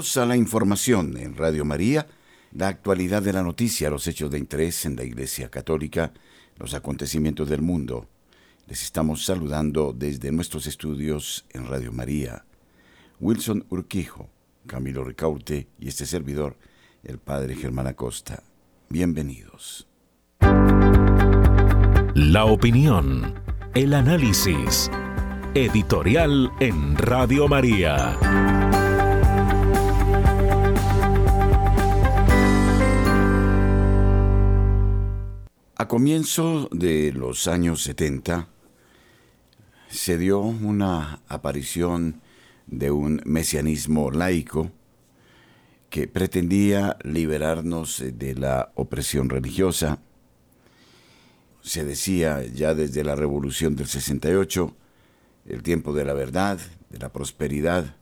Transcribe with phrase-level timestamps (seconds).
[0.00, 2.06] A la información en Radio María,
[2.52, 6.14] la actualidad de la noticia, los hechos de interés en la Iglesia Católica,
[6.56, 8.08] los acontecimientos del mundo.
[8.66, 12.46] Les estamos saludando desde nuestros estudios en Radio María.
[13.20, 14.30] Wilson Urquijo,
[14.66, 16.56] Camilo Ricaurte y este servidor,
[17.04, 18.42] el Padre Germán Acosta.
[18.88, 19.86] Bienvenidos.
[22.14, 23.34] La opinión,
[23.74, 24.90] el análisis,
[25.52, 28.59] editorial en Radio María.
[35.80, 38.48] A comienzo de los años 70
[39.88, 42.20] se dio una aparición
[42.66, 44.70] de un mesianismo laico
[45.88, 50.00] que pretendía liberarnos de la opresión religiosa.
[51.62, 54.76] Se decía ya desde la revolución del 68,
[55.46, 56.58] el tiempo de la verdad,
[56.90, 57.96] de la prosperidad,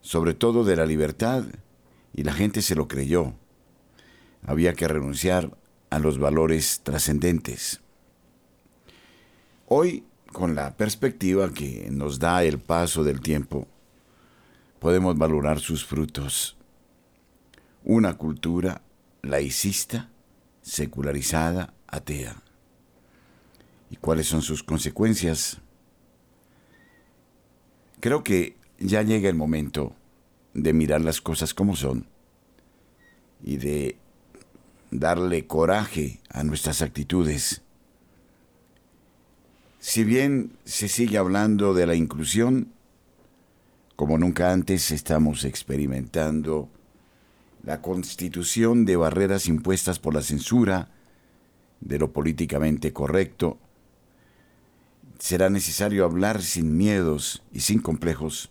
[0.00, 1.44] sobre todo de la libertad,
[2.12, 3.32] y la gente se lo creyó.
[4.44, 5.56] Había que renunciar
[5.94, 7.80] a los valores trascendentes.
[9.68, 13.68] Hoy, con la perspectiva que nos da el paso del tiempo,
[14.80, 16.56] podemos valorar sus frutos.
[17.84, 18.82] Una cultura
[19.22, 20.10] laicista,
[20.62, 22.42] secularizada, atea.
[23.88, 25.60] ¿Y cuáles son sus consecuencias?
[28.00, 29.94] Creo que ya llega el momento
[30.54, 32.08] de mirar las cosas como son
[33.44, 33.98] y de
[34.94, 37.62] darle coraje a nuestras actitudes.
[39.80, 42.72] Si bien se sigue hablando de la inclusión,
[43.96, 46.68] como nunca antes estamos experimentando
[47.64, 50.90] la constitución de barreras impuestas por la censura,
[51.80, 53.58] de lo políticamente correcto,
[55.18, 58.50] será necesario hablar sin miedos y sin complejos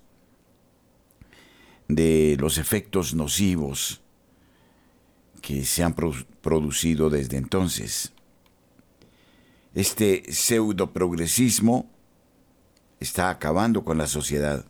[1.88, 4.02] de los efectos nocivos
[5.42, 5.94] que se han
[6.44, 8.12] producido desde entonces.
[9.74, 11.90] Este pseudo progresismo
[13.00, 14.66] está acabando con la sociedad.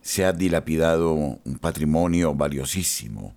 [0.00, 3.34] Se ha dilapidado un patrimonio valiosísimo.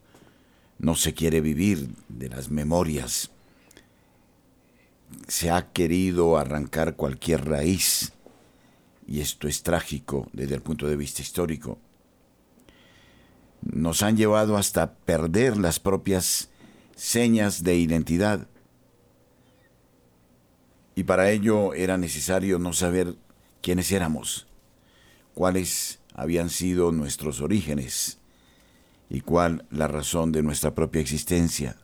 [0.79, 3.29] No se quiere vivir de las memorias.
[5.27, 8.13] Se ha querido arrancar cualquier raíz.
[9.05, 11.77] Y esto es trágico desde el punto de vista histórico
[13.61, 16.49] nos han llevado hasta perder las propias
[16.95, 18.47] señas de identidad.
[20.95, 23.15] Y para ello era necesario no saber
[23.61, 24.47] quiénes éramos,
[25.33, 28.17] cuáles habían sido nuestros orígenes
[29.09, 31.77] y cuál la razón de nuestra propia existencia.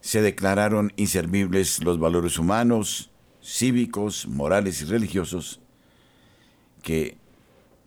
[0.00, 3.10] Se declararon inservibles los valores humanos,
[3.42, 5.60] cívicos, morales y religiosos
[6.82, 7.16] que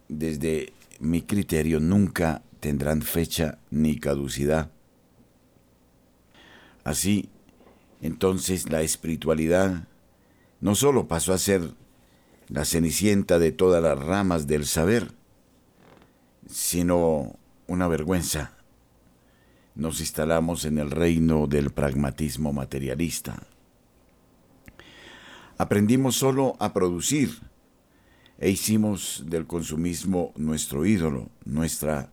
[0.09, 4.71] desde mi criterio nunca tendrán fecha ni caducidad.
[6.83, 7.29] Así,
[8.01, 9.87] entonces la espiritualidad
[10.59, 11.73] no sólo pasó a ser
[12.47, 15.11] la cenicienta de todas las ramas del saber,
[16.47, 17.37] sino
[17.67, 18.53] una vergüenza.
[19.75, 23.43] Nos instalamos en el reino del pragmatismo materialista.
[25.57, 27.39] Aprendimos solo a producir,
[28.43, 32.11] e hicimos del consumismo nuestro ídolo, nuestra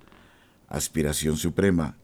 [0.68, 1.96] aspiración suprema.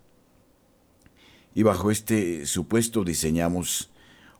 [1.54, 3.92] Y bajo este supuesto diseñamos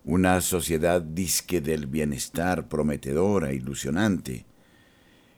[0.04, 4.44] una sociedad disque del bienestar prometedora, ilusionante,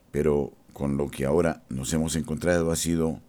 [0.09, 3.21] pero con lo que ahora nos hemos encontrado ha sido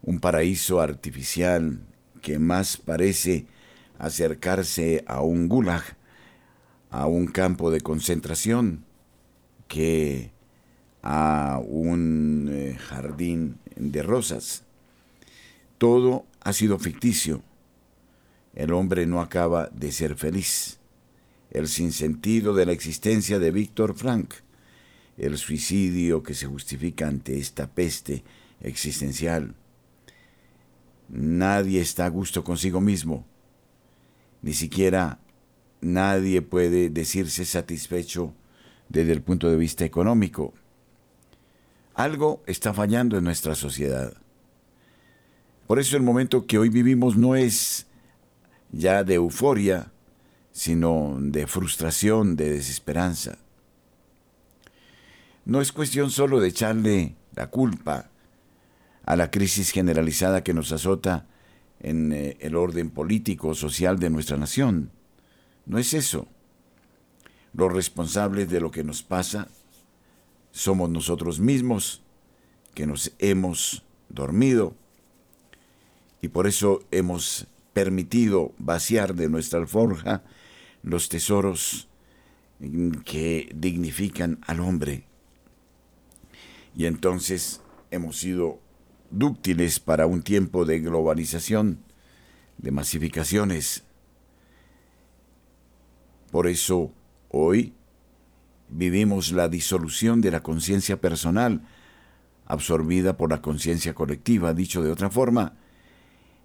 [0.00, 1.80] un paraíso artificial
[2.20, 3.46] que más parece
[3.98, 5.82] acercarse a un gulag,
[6.92, 8.84] a un campo de concentración,
[9.66, 10.30] que
[11.02, 14.62] a un eh, jardín de rosas.
[15.78, 17.42] Todo ha sido ficticio.
[18.54, 20.78] El hombre no acaba de ser feliz.
[21.50, 24.34] El sinsentido de la existencia de Víctor Frank.
[25.18, 28.22] El suicidio que se justifica ante esta peste
[28.60, 29.54] existencial.
[31.08, 33.26] Nadie está a gusto consigo mismo.
[34.40, 35.18] Ni siquiera
[35.80, 38.32] nadie puede decirse satisfecho
[38.88, 40.54] desde el punto de vista económico.
[41.94, 44.14] Algo está fallando en nuestra sociedad.
[45.66, 47.86] Por eso el momento que hoy vivimos no es
[48.72, 49.92] ya de euforia,
[50.52, 53.38] sino de frustración, de desesperanza.
[55.44, 58.10] No es cuestión solo de echarle la culpa
[59.04, 61.26] a la crisis generalizada que nos azota
[61.80, 64.90] en eh, el orden político, social de nuestra nación.
[65.66, 66.28] No es eso.
[67.54, 69.48] Los responsables de lo que nos pasa
[70.52, 72.02] somos nosotros mismos
[72.74, 74.76] que nos hemos dormido
[76.20, 80.22] y por eso hemos permitido vaciar de nuestra alforja
[80.82, 81.88] los tesoros
[83.04, 85.04] que dignifican al hombre.
[86.76, 87.60] Y entonces
[87.90, 88.60] hemos sido
[89.10, 91.82] dúctiles para un tiempo de globalización,
[92.58, 93.84] de masificaciones.
[96.30, 96.92] Por eso
[97.30, 97.74] hoy
[98.72, 101.62] vivimos la disolución de la conciencia personal,
[102.46, 104.54] absorbida por la conciencia colectiva.
[104.54, 105.54] Dicho de otra forma,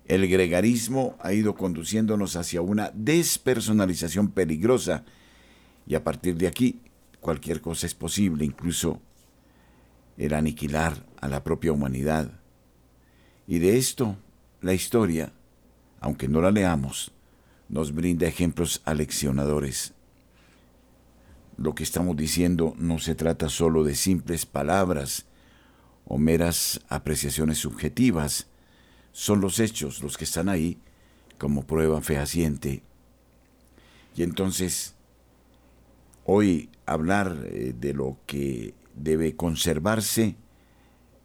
[0.06, 5.04] el gregarismo ha ido conduciéndonos hacia una despersonalización peligrosa
[5.86, 6.82] y a partir de aquí
[7.20, 9.02] cualquier cosa es posible, incluso
[10.18, 12.40] el aniquilar a la propia humanidad.
[13.48, 14.18] Y de esto
[14.62, 15.34] la historia,
[16.00, 17.12] aunque no la leamos,
[17.70, 19.94] nos brinda ejemplos aleccionadores.
[21.58, 25.26] Lo que estamos diciendo no se trata solo de simples palabras
[26.06, 28.48] o meras apreciaciones subjetivas,
[29.12, 30.80] son los hechos los que están ahí
[31.38, 32.84] como prueba fehaciente.
[34.16, 34.94] Y entonces,
[36.26, 40.36] hoy hablar eh, de lo que debe conservarse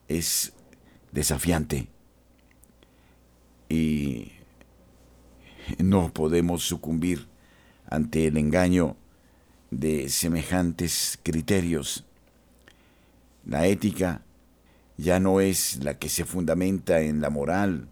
[0.09, 0.53] es
[1.13, 1.89] desafiante
[3.69, 4.33] y
[5.79, 7.29] no podemos sucumbir
[7.89, 8.97] ante el engaño
[9.73, 12.05] de semejantes criterios.
[13.47, 14.23] La ética
[14.99, 17.89] ya no es la que se fundamenta en la moral,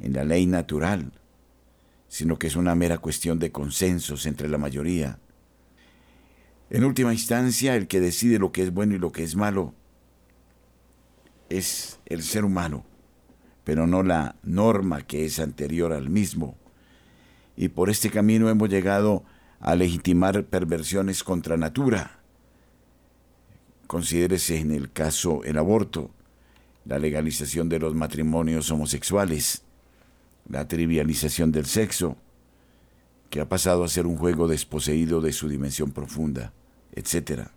[0.00, 1.12] en la ley natural,
[2.08, 5.18] sino que es una mera cuestión de consensos entre la mayoría.
[6.70, 9.74] En última instancia, el que decide lo que es bueno y lo que es malo
[11.50, 12.86] es el ser humano,
[13.64, 16.56] pero no la norma que es anterior al mismo.
[17.54, 19.41] Y por este camino hemos llegado a
[19.76, 22.18] legitimar perversiones contra natura.
[23.86, 26.10] Considérese en el caso el aborto,
[26.84, 29.62] la legalización de los matrimonios homosexuales,
[30.48, 32.16] la trivialización del sexo,
[33.30, 36.52] que ha pasado a ser un juego desposeído de su dimensión profunda,
[36.92, 37.48] etc.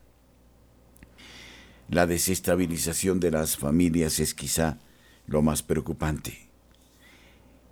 [1.90, 4.78] La desestabilización de las familias es quizá
[5.28, 6.48] lo más preocupante.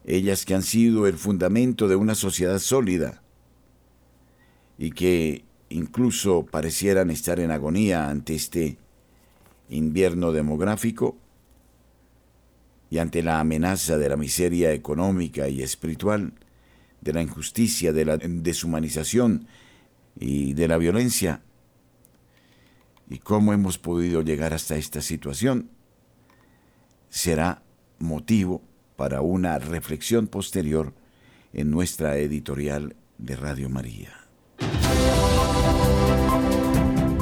[0.05, 3.22] Ellas que han sido el fundamento de una sociedad sólida
[4.77, 8.77] y que incluso parecieran estar en agonía ante este
[9.69, 11.17] invierno demográfico,
[12.93, 16.33] y ante la amenaza de la miseria económica y espiritual,
[17.01, 19.47] de la injusticia, de la deshumanización
[20.19, 21.41] y de la violencia.
[23.09, 25.71] ¿Y cómo hemos podido llegar hasta esta situación?
[27.09, 27.63] Será
[27.97, 28.61] motivo
[28.95, 30.93] para una reflexión posterior
[31.51, 34.22] en nuestra editorial de Radio María.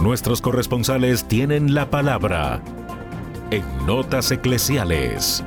[0.01, 2.63] Nuestros corresponsales tienen la palabra
[3.51, 5.43] en Notas Eclesiales.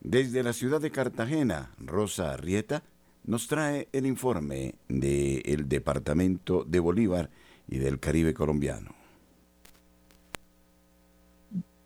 [0.00, 2.82] Desde la ciudad de Cartagena, Rosa Arrieta
[3.24, 7.30] nos trae el informe del Departamento de Bolívar
[7.68, 8.99] y del Caribe colombiano.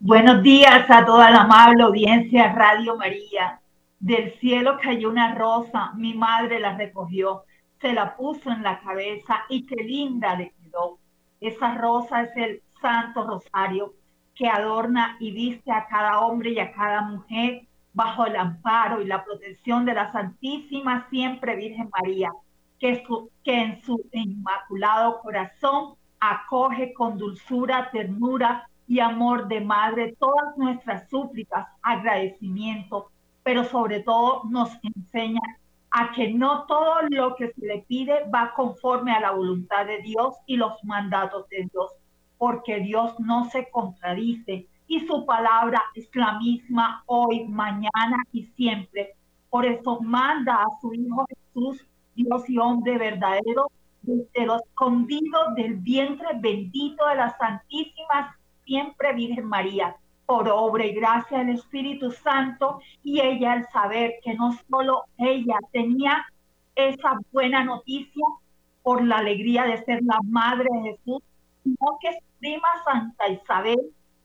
[0.07, 3.59] Buenos días a toda la amable audiencia Radio María.
[3.99, 7.45] Del cielo cayó una rosa, mi madre la recogió,
[7.81, 10.99] se la puso en la cabeza y qué linda le quedó.
[11.41, 13.95] Esa rosa es el Santo Rosario
[14.35, 17.63] que adorna y viste a cada hombre y a cada mujer
[17.95, 22.31] bajo el amparo y la protección de la Santísima Siempre Virgen María,
[22.79, 23.03] que,
[23.43, 31.09] que en su inmaculado corazón acoge con dulzura, ternura y amor de madre todas nuestras
[31.09, 33.11] súplicas, agradecimiento,
[33.43, 35.41] pero sobre todo nos enseña
[35.91, 40.03] a que no todo lo que se le pide va conforme a la voluntad de
[40.03, 41.93] Dios y los mandatos de Dios,
[42.37, 49.15] porque Dios no se contradice y su palabra es la misma hoy, mañana y siempre.
[49.51, 53.71] Por eso manda a su Hijo Jesús, Dios y hombre verdadero,
[54.03, 60.95] desde lo escondido del vientre bendito de la Santísima Siempre Virgen María por obra y
[60.95, 66.27] gracia del Espíritu Santo y ella al saber que no solo ella tenía
[66.75, 68.25] esa buena noticia
[68.83, 71.23] por la alegría de ser la madre de Jesús,
[71.63, 73.79] sino que su prima Santa Isabel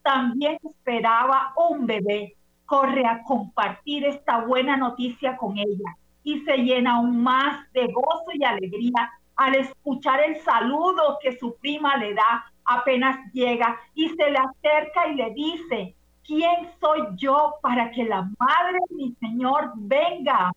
[0.03, 2.36] también esperaba un bebé.
[2.65, 8.31] Corre a compartir esta buena noticia con ella y se llena aún más de gozo
[8.34, 14.29] y alegría al escuchar el saludo que su prima le da apenas llega y se
[14.29, 19.71] le acerca y le dice, ¿quién soy yo para que la madre de mi Señor
[19.75, 20.51] venga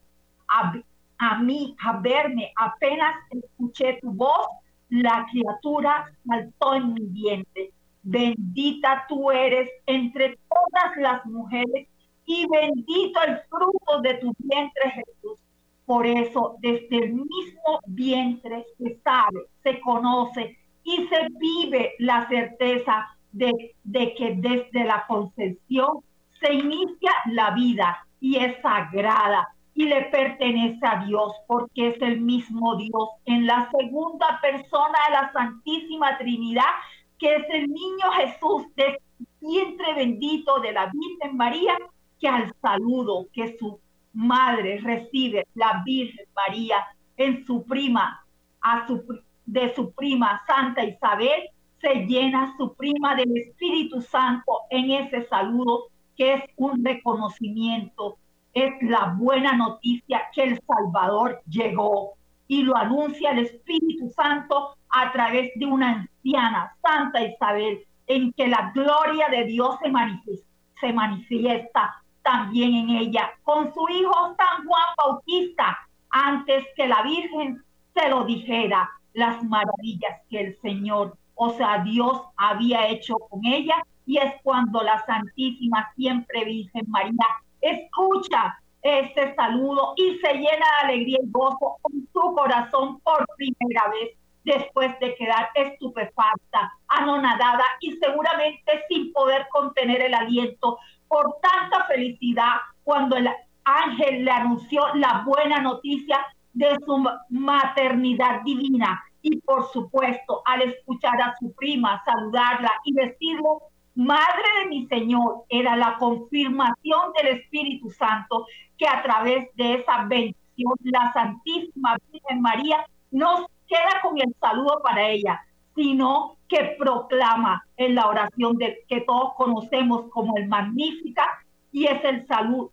[0.48, 0.72] a,
[1.18, 4.46] a mí, a verme, apenas escuché tu voz,
[4.90, 7.72] la criatura saltó en mi vientre.
[8.02, 11.88] Bendita tú eres entre todas las mujeres
[12.26, 15.38] y bendito el fruto de tu vientre, Jesús.
[15.86, 23.08] Por eso, desde el mismo vientre se sabe, se conoce y se vive la certeza
[23.32, 25.98] de, de que desde la concepción
[26.40, 32.20] se inicia la vida y es sagrada y le pertenece a Dios porque es el
[32.20, 36.70] mismo Dios en la segunda persona de la Santísima Trinidad,
[37.18, 39.00] que es el niño Jesús de
[39.40, 41.76] vientre bendito de la Virgen María,
[42.20, 43.80] que al saludo que su
[44.12, 46.76] madre recibe la Virgen María
[47.16, 48.24] en su prima,
[48.60, 49.02] a su,
[49.46, 51.48] de su prima Santa Isabel,
[51.80, 58.18] se llena su prima del Espíritu Santo en ese saludo que es un reconocimiento
[58.54, 62.12] es la buena noticia que el Salvador llegó
[62.48, 68.48] y lo anuncia el Espíritu Santo a través de una anciana, Santa Isabel, en que
[68.48, 70.46] la gloria de Dios se manifiesta,
[70.80, 75.78] se manifiesta también en ella, con su hijo San Juan Bautista,
[76.10, 77.62] antes que la Virgen
[77.94, 83.76] se lo dijera, las maravillas que el Señor, o sea, Dios había hecho con ella,
[84.06, 87.26] y es cuando la Santísima Siempre Virgen María
[87.60, 93.88] escucha este saludo y se llena de alegría y gozo en su corazón por primera
[93.90, 101.84] vez después de quedar estupefacta, anonadada y seguramente sin poder contener el aliento por tanta
[101.84, 103.30] felicidad cuando el
[103.64, 109.02] ángel le anunció la buena noticia de su maternidad divina.
[109.22, 113.48] Y por supuesto, al escuchar a su prima saludarla y decirle
[113.94, 118.46] Madre de mi Señor, era la confirmación del Espíritu Santo
[118.78, 124.80] que a través de esa bendición la Santísima Virgen María no queda con el saludo
[124.82, 125.42] para ella,
[125.74, 131.26] sino que proclama en la oración de, que todos conocemos como el Magnífica
[131.70, 132.72] y es el saludo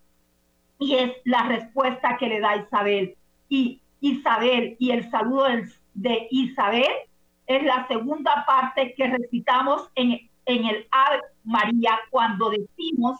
[0.79, 3.17] y es la respuesta que le da Isabel.
[3.49, 5.47] Y Isabel y el saludo
[5.93, 6.87] de Isabel
[7.47, 13.19] es la segunda parte que recitamos en en el Ave María cuando decimos,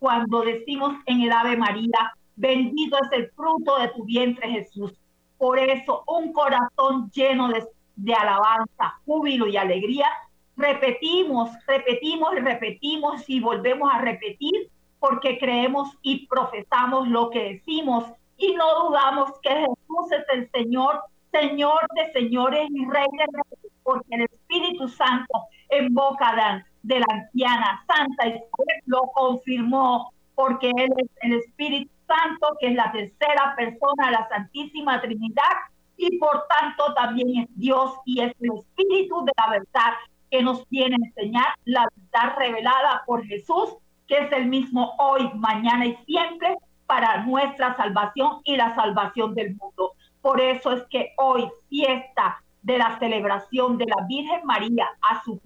[0.00, 4.92] cuando decimos en el Ave María, bendito es el fruto de tu vientre Jesús.
[5.38, 10.08] Por eso un corazón lleno de, de alabanza, júbilo y alegría,
[10.56, 14.68] repetimos, repetimos y repetimos y volvemos a repetir
[14.98, 18.06] porque creemos y profesamos lo que decimos
[18.38, 21.02] y no dudamos que Jesús es el Señor,
[21.32, 27.06] Señor de señores y Rey de reyes, porque el Espíritu Santo en boca de, la
[27.10, 33.54] anciana Santa Isabel lo confirmó porque Él es el Espíritu Santo, que es la tercera
[33.56, 35.56] persona de la Santísima Trinidad,
[35.96, 39.94] y por tanto también es Dios y es el Espíritu de la verdad
[40.30, 43.76] que nos viene a enseñar la verdad revelada por Jesús,
[44.06, 49.56] que es el mismo hoy, mañana y siempre para nuestra salvación y la salvación del
[49.56, 49.92] mundo.
[50.20, 55.40] Por eso es que hoy, fiesta de la celebración de la Virgen María a su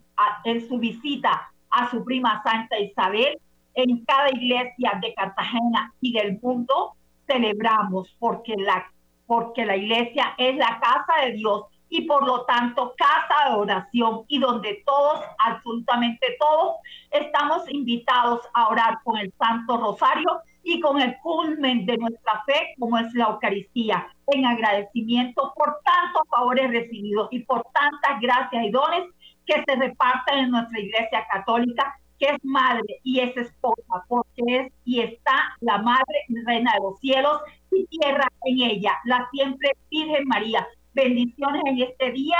[0.44, 3.40] en su visita a su prima Santa Isabel,
[3.74, 6.94] en cada iglesia de Cartagena y del mundo
[7.26, 8.90] celebramos porque la,
[9.26, 14.24] porque la iglesia es la casa de Dios y por lo tanto casa de oración
[14.28, 16.76] y donde todos, absolutamente todos,
[17.10, 22.74] estamos invitados a orar con el Santo Rosario y con el culmen de nuestra fe
[22.78, 28.70] como es la Eucaristía, en agradecimiento por tantos favores recibidos y por tantas gracias y
[28.70, 29.04] dones
[29.46, 34.72] que se repartan en nuestra iglesia católica, que es madre y es esposa, porque es
[34.84, 37.40] y está la madre reina de los cielos
[37.72, 40.66] y tierra en ella, la siempre Virgen María.
[40.92, 42.38] Bendiciones en este día.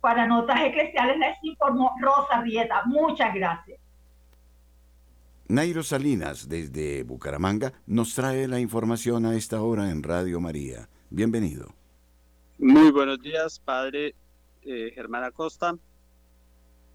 [0.00, 2.82] Para notas eclesiales les informó Rosa Rieta.
[2.86, 3.79] Muchas gracias.
[5.50, 10.88] Nairo Salinas, desde Bucaramanga, nos trae la información a esta hora en Radio María.
[11.10, 11.74] Bienvenido.
[12.56, 14.14] Muy buenos días, padre
[14.62, 15.76] eh, Germán Acosta.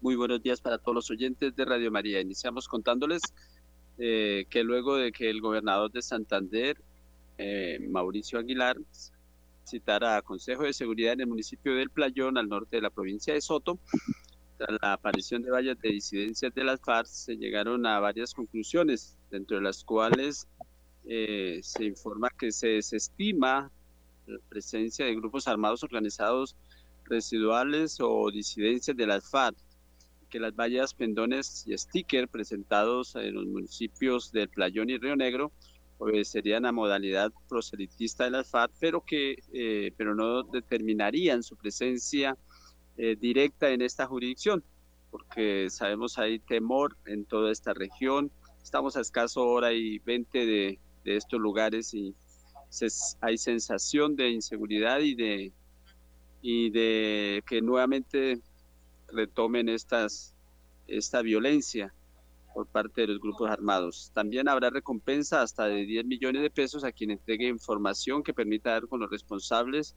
[0.00, 2.18] Muy buenos días para todos los oyentes de Radio María.
[2.18, 3.20] Iniciamos contándoles
[3.98, 6.78] eh, que luego de que el gobernador de Santander,
[7.36, 8.78] eh, Mauricio Aguilar,
[9.66, 13.34] citara a Consejo de Seguridad en el municipio del Playón, al norte de la provincia
[13.34, 13.78] de Soto,
[14.56, 19.16] tras la aparición de vallas de disidencias de las FARC, se llegaron a varias conclusiones,
[19.30, 20.46] dentro de las cuales
[21.04, 23.70] eh, se informa que se desestima
[24.26, 26.56] la presencia de grupos armados organizados
[27.04, 29.56] residuales o disidencias de las FARC
[30.28, 35.52] que las vallas, pendones y sticker presentados en los municipios del Playón y Río Negro
[35.98, 42.36] obedecerían a modalidad proselitista de la FARC, pero que eh, pero no determinarían su presencia
[42.98, 44.64] eh, directa en esta jurisdicción,
[45.10, 48.30] porque sabemos hay temor en toda esta región.
[48.62, 52.14] Estamos a escaso hora y 20 de, estos lugares y
[53.20, 55.52] hay sensación de inseguridad y de
[56.42, 58.40] y de que nuevamente
[59.08, 60.34] retomen estas
[60.88, 61.94] esta violencia
[62.54, 64.10] por parte de los grupos armados.
[64.14, 68.70] También habrá recompensa hasta de 10 millones de pesos a quien entregue información que permita
[68.70, 69.94] dar con los responsables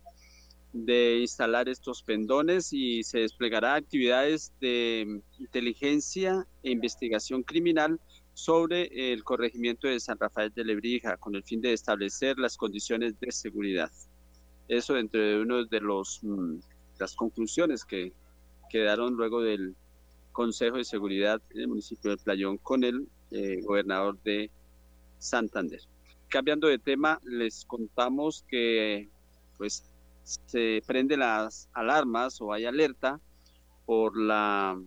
[0.73, 7.99] de instalar estos pendones y se desplegará actividades de inteligencia e investigación criminal
[8.33, 13.19] sobre el corregimiento de San Rafael de Lebrija con el fin de establecer las condiciones
[13.19, 13.91] de seguridad.
[14.67, 16.59] Eso dentro de una de los, mm,
[16.99, 18.13] las conclusiones que
[18.69, 19.75] quedaron luego del
[20.31, 24.49] Consejo de Seguridad en el municipio de Playón con el eh, gobernador de
[25.17, 25.81] Santander.
[26.29, 29.09] Cambiando de tema, les contamos que
[29.57, 29.83] pues
[30.45, 33.19] se prende las alarmas o hay alerta
[33.85, 34.79] por la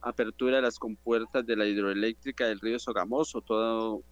[0.00, 4.02] apertura de las compuertas de la hidroeléctrica del río Sogamoso, todo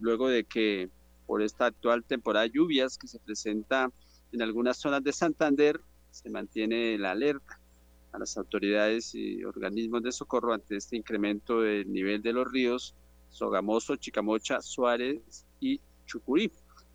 [0.00, 0.90] luego de que
[1.26, 3.90] por esta actual temporada de lluvias que se presenta
[4.32, 7.58] en algunas zonas de Santander, se mantiene la alerta
[8.12, 12.94] a las autoridades y organismos de socorro ante este incremento del nivel de los ríos
[13.30, 16.52] Sogamoso, Chicamocha, Suárez y Chucurí.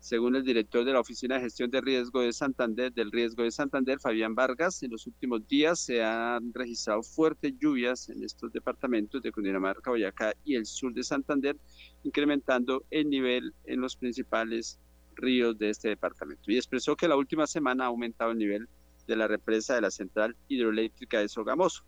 [0.08, 3.50] Según el director de la Oficina de Gestión de Riesgo de Santander, del Riesgo de
[3.50, 9.20] Santander, Fabián Vargas, en los últimos días se han registrado fuertes lluvias en estos departamentos
[9.20, 11.58] de Cundinamarca, Boyacá y el sur de Santander,
[12.04, 14.78] incrementando el nivel en los principales
[15.14, 16.50] ríos de este departamento.
[16.50, 18.66] Y expresó que la última semana ha aumentado el nivel
[19.06, 21.84] de la represa de la central hidroeléctrica de Sogamoso.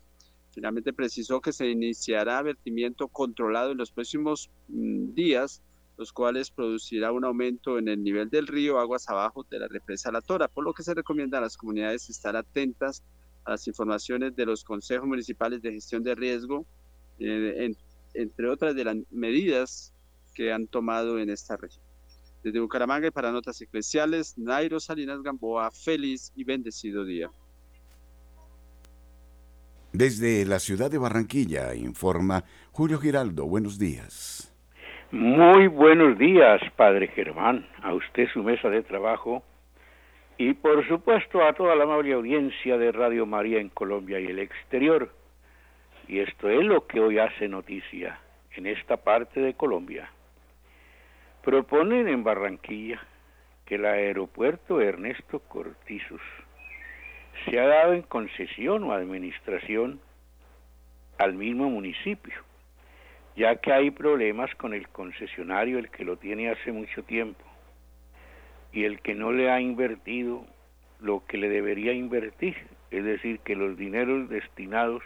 [0.51, 5.63] Finalmente precisó que se iniciará vertimiento controlado en los próximos mm, días,
[6.01, 10.11] los cuales producirá un aumento en el nivel del río aguas abajo de la represa
[10.11, 13.03] La Tora, por lo que se recomienda a las comunidades estar atentas
[13.43, 16.65] a las informaciones de los consejos municipales de gestión de riesgo,
[17.19, 17.71] eh,
[18.15, 19.93] entre otras de las medidas
[20.33, 21.83] que han tomado en esta región.
[22.43, 27.29] Desde Bucaramanga y para Notas Eclesiales, Nairo Salinas Gamboa, feliz y bendecido día.
[29.93, 33.45] Desde la ciudad de Barranquilla, informa Julio Giraldo.
[33.45, 34.50] Buenos días.
[35.11, 39.43] Muy buenos días, Padre Germán, a usted su mesa de trabajo
[40.37, 44.39] y por supuesto a toda la amable audiencia de Radio María en Colombia y el
[44.39, 45.11] exterior.
[46.07, 48.21] Y esto es lo que hoy hace noticia
[48.55, 50.09] en esta parte de Colombia.
[51.43, 53.01] Proponen en Barranquilla
[53.65, 56.21] que el aeropuerto Ernesto Cortizos
[57.43, 59.99] se ha dado en concesión o administración
[61.17, 62.35] al mismo municipio,
[63.35, 67.43] ya que hay problemas con el concesionario, el que lo tiene hace mucho tiempo,
[68.71, 70.45] y el que no le ha invertido
[70.99, 72.55] lo que le debería invertir,
[72.91, 75.03] es decir, que los dineros destinados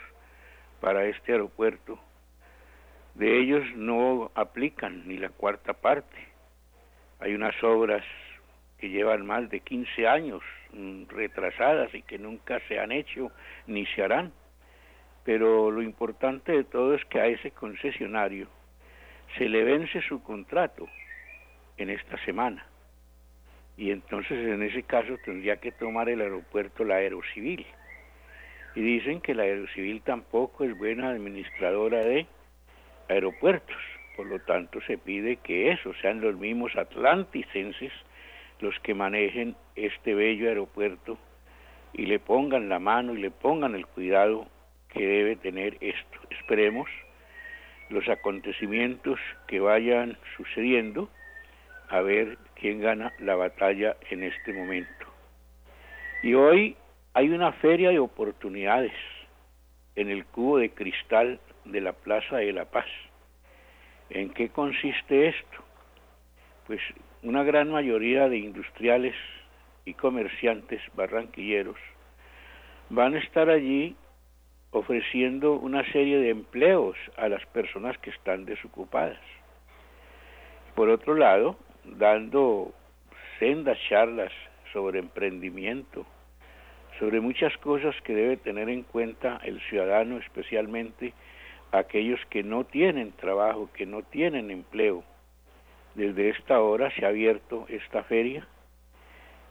[0.82, 2.00] para este aeropuerto
[3.16, 6.18] de ellos no aplican ni la cuarta parte.
[7.20, 8.04] Hay unas obras
[8.78, 13.32] que llevan más de 15 años mm, retrasadas y que nunca se han hecho
[13.68, 14.34] ni se harán.
[15.26, 18.48] Pero lo importante de todo es que a ese concesionario
[19.38, 20.88] se le vence su contrato
[21.78, 22.66] en esta semana.
[23.76, 27.66] Y entonces en ese caso tendría que tomar el aeropuerto la Aerocivil.
[28.76, 32.28] Y dicen que la Aerocivil tampoco es buena administradora de
[33.10, 33.76] aeropuertos.
[34.16, 37.92] Por lo tanto, se pide que eso sean los mismos atlanticenses
[38.62, 41.18] los que manejen este bello aeropuerto
[41.92, 44.48] y le pongan la mano y le pongan el cuidado
[44.96, 46.20] que debe tener esto.
[46.30, 46.90] Esperemos
[47.90, 51.10] los acontecimientos que vayan sucediendo
[51.90, 55.06] a ver quién gana la batalla en este momento.
[56.24, 56.76] Y hoy
[57.14, 58.94] hay una feria de oportunidades
[59.96, 62.88] en el cubo de cristal de la Plaza de la Paz.
[64.10, 65.64] ¿En qué consiste esto?
[66.68, 66.82] Pues
[67.22, 69.16] una gran mayoría de industriales
[69.84, 71.78] y comerciantes barranquilleros
[72.90, 73.96] van a estar allí
[74.76, 79.18] ofreciendo una serie de empleos a las personas que están desocupadas.
[80.76, 82.74] Por otro lado, dando
[83.40, 84.34] sendas charlas
[84.74, 86.06] sobre emprendimiento,
[87.00, 91.14] sobre muchas cosas que debe tener en cuenta el ciudadano, especialmente
[91.72, 95.06] aquellos que no tienen trabajo, que no tienen empleo.
[95.94, 98.46] Desde esta hora se ha abierto esta feria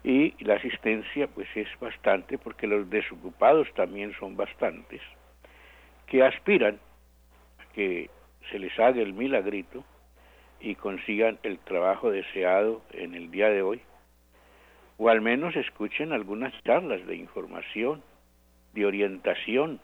[0.04, 5.00] y la asistencia pues es bastante porque los desocupados también son bastantes
[6.06, 6.78] que aspiran
[7.58, 8.10] a que
[8.50, 9.82] se les haga el milagrito
[10.60, 13.80] y consigan el trabajo deseado en el día de hoy,
[14.98, 18.02] o al menos escuchen algunas charlas de información,
[18.72, 19.80] de orientación,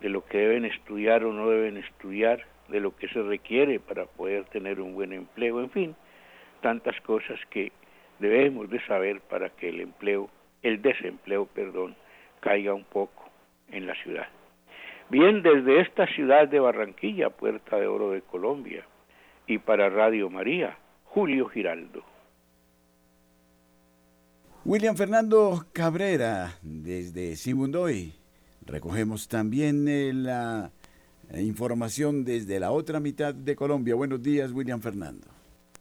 [0.00, 4.06] de lo que deben estudiar o no deben estudiar, de lo que se requiere para
[4.06, 5.96] poder tener un buen empleo, en fin,
[6.60, 7.72] tantas cosas que
[8.18, 10.30] debemos de saber para que el empleo,
[10.62, 11.96] el desempleo, perdón,
[12.40, 13.30] caiga un poco
[13.70, 14.28] en la ciudad.
[15.10, 18.84] Bien, desde esta ciudad de Barranquilla, Puerta de Oro de Colombia,
[19.46, 22.02] y para Radio María, Julio Giraldo.
[24.64, 28.14] William Fernando Cabrera, desde Simundoy.
[28.64, 30.70] Recogemos también eh, la
[31.36, 33.94] información desde la otra mitad de Colombia.
[33.94, 35.33] Buenos días, William Fernando.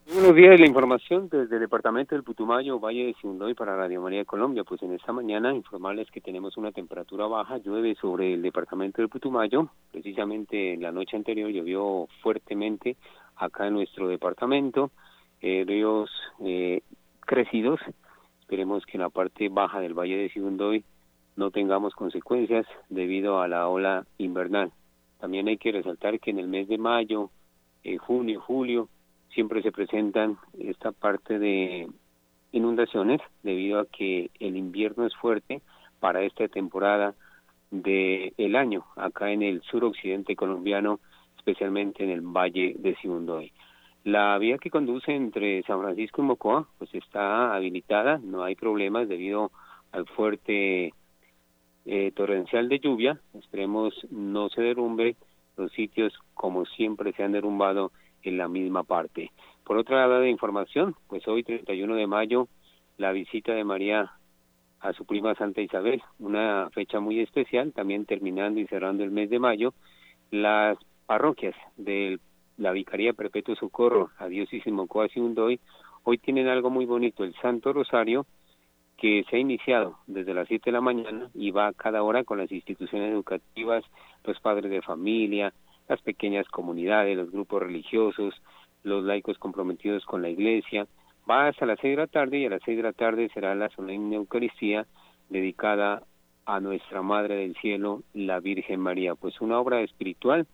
[0.06, 4.20] Buenos días, la información desde el departamento del Putumayo, Valle de Simundoy para Radio María
[4.20, 4.66] de Colombia.
[4.66, 9.08] Pues en esta mañana informarles que tenemos una temperatura baja, llueve sobre el departamento del
[9.08, 9.70] Putumayo.
[9.94, 12.98] Precisamente la noche anterior llovió fuertemente
[13.38, 14.92] acá en nuestro departamento,
[15.42, 16.12] eh, ríos
[16.42, 16.82] eh,
[17.22, 17.80] crecidos.
[18.42, 20.84] Esperemos que en la parte baja del Valle de Simundoy
[21.38, 24.74] no tengamos consecuencias debido a la ola invernal.
[25.22, 27.30] También hay que resaltar que en el mes de mayo,
[27.86, 28.89] eh, junio, julio,
[29.34, 31.88] siempre se presentan esta parte de
[32.52, 35.62] inundaciones debido a que el invierno es fuerte
[36.00, 37.15] para esta temporada
[37.72, 41.00] del el año acá en el suroccidente colombiano,
[41.38, 43.52] especialmente en el valle de Sibundoy.
[44.04, 49.08] La vía que conduce entre San Francisco y Mocoa pues está habilitada, no hay problemas
[49.08, 49.52] debido
[49.91, 50.93] al fuerte
[51.86, 53.19] eh, torrencial de lluvia.
[53.34, 55.15] Esperemos no se derrumbe
[55.58, 57.91] los sitios como siempre se han derrumbado
[58.24, 59.32] en la misma parte.
[59.64, 62.48] Por otra lado de información, pues hoy 31 de mayo
[62.98, 64.12] la visita de María
[64.80, 69.30] a su prima Santa Isabel, una fecha muy especial, también terminando y cerrando el mes
[69.30, 69.74] de mayo,
[70.30, 72.20] las parroquias de
[72.58, 75.60] la Vicaría Perpetuo Socorro a Diócesis Mocoa Undoy
[76.04, 78.26] hoy tienen algo muy bonito, el Santo Rosario,
[78.98, 82.38] que se ha iniciado desde las 7 de la mañana y va cada hora con
[82.38, 83.84] las instituciones educativas,
[84.24, 85.54] los padres de familia,
[85.88, 88.34] las pequeñas comunidades, los grupos religiosos,
[88.84, 90.88] los laicos comprometidos con la iglesia.
[91.30, 93.56] Va hasta las 6 de la tarde y a las 6 de la tarde será
[93.56, 94.86] la solemne Eucaristía
[95.30, 96.04] dedicada
[96.46, 99.15] a nuestra Madre del Cielo, la Virgen María.
[99.15, 100.48] Pues una obra espiritual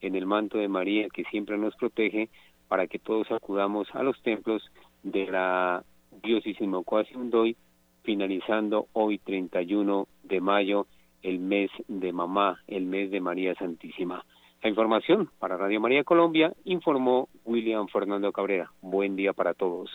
[0.00, 2.28] en el manto de María que siempre nos protege
[2.68, 4.62] para que todos acudamos a los templos
[5.02, 5.84] de la
[6.22, 7.56] diócesis Mocoa Undoy
[8.02, 10.86] finalizando hoy 31 de mayo
[11.22, 14.24] el mes de mamá, el mes de María Santísima.
[14.62, 18.72] La información para Radio María Colombia informó William Fernando Cabrera.
[18.80, 19.90] Buen día para todos.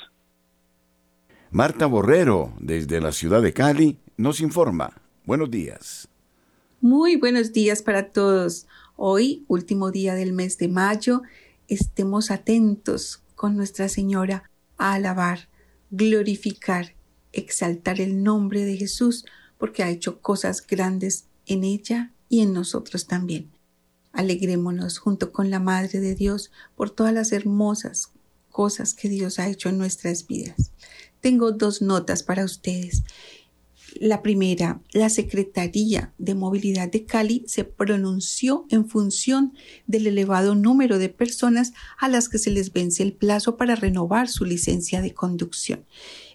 [1.51, 4.91] Marta Borrero, desde la ciudad de Cali, nos informa.
[5.25, 6.09] Buenos días.
[6.81, 8.67] Muy buenos días para todos.
[8.97, 11.21] Hoy, último día del mes de mayo,
[11.69, 15.47] estemos atentos con Nuestra Señora a alabar,
[15.91, 16.97] glorificar
[17.37, 19.25] exaltar el nombre de Jesús
[19.57, 23.49] porque ha hecho cosas grandes en ella y en nosotros también.
[24.17, 28.11] Alegrémonos junto con la Madre de Dios por todas las hermosas
[28.49, 30.71] cosas que Dios ha hecho en nuestras vidas.
[31.21, 33.03] Tengo dos notas para ustedes.
[33.99, 39.53] La primera, la Secretaría de Movilidad de Cali se pronunció en función
[39.85, 44.29] del elevado número de personas a las que se les vence el plazo para renovar
[44.29, 45.85] su licencia de conducción.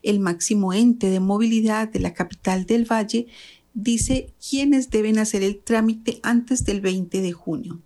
[0.04, 3.26] El máximo ente de movilidad de la capital del Valle
[3.74, 7.80] dice quiénes deben hacer el trámite antes del 20 de junio.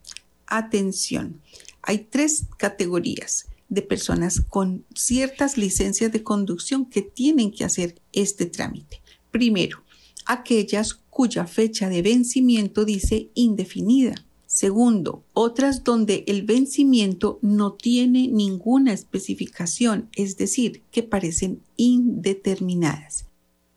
[0.47, 1.41] Atención,
[1.83, 8.47] hay tres categorías de personas con ciertas licencias de conducción que tienen que hacer este
[8.47, 9.01] trámite.
[9.31, 9.83] Primero,
[10.25, 14.27] aquellas cuya fecha de vencimiento dice indefinida.
[14.47, 23.27] Segundo, otras donde el vencimiento no tiene ninguna especificación, es decir, que parecen indeterminadas.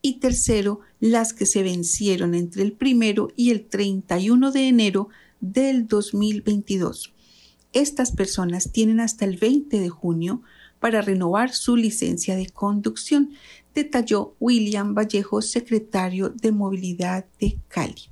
[0.01, 5.09] Y tercero, las que se vencieron entre el primero y el 31 de enero
[5.39, 7.13] del 2022.
[7.71, 10.41] Estas personas tienen hasta el 20 de junio
[10.79, 13.31] para renovar su licencia de conducción
[13.73, 18.09] detalló William Vallejo, secretario de Movilidad de Cali.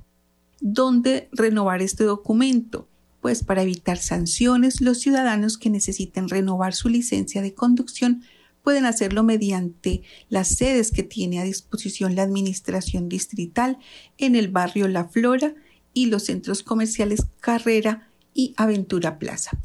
[0.60, 2.88] ¿Dónde renovar este documento?
[3.20, 8.22] Pues para evitar sanciones, los ciudadanos que necesiten renovar su licencia de conducción
[8.68, 13.78] pueden hacerlo mediante las sedes que tiene a disposición la Administración Distrital
[14.18, 15.54] en el barrio La Flora
[15.94, 19.58] y los centros comerciales Carrera y Aventura Plaza.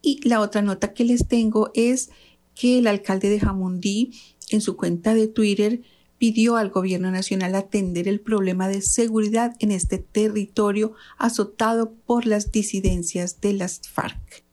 [0.00, 2.08] Y la otra nota que les tengo es
[2.54, 4.12] que el alcalde de Jamundí
[4.48, 5.82] en su cuenta de Twitter
[6.16, 12.52] pidió al gobierno nacional atender el problema de seguridad en este territorio azotado por las
[12.52, 14.45] disidencias de las FARC.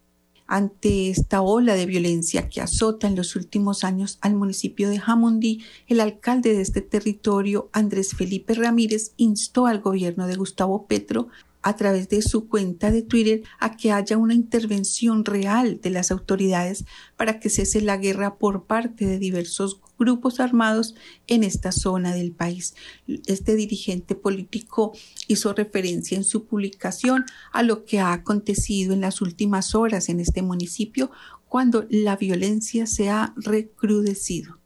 [0.48, 5.64] Ante esta ola de violencia que azota en los últimos años al municipio de Jamundí,
[5.88, 11.30] el alcalde de este territorio, Andrés Felipe Ramírez, instó al gobierno de Gustavo Petro
[11.64, 16.12] a través de su cuenta de Twitter a que haya una intervención real de las
[16.12, 16.86] autoridades
[17.18, 20.96] para que cese la guerra por parte de diversos grupos armados
[21.28, 22.76] en esta zona del país.
[23.26, 24.92] Este dirigente político
[25.28, 30.20] hizo referencia en su publicación a lo que ha acontecido en las últimas horas en
[30.20, 31.12] este municipio
[31.48, 34.60] cuando la violencia se ha recrudecido.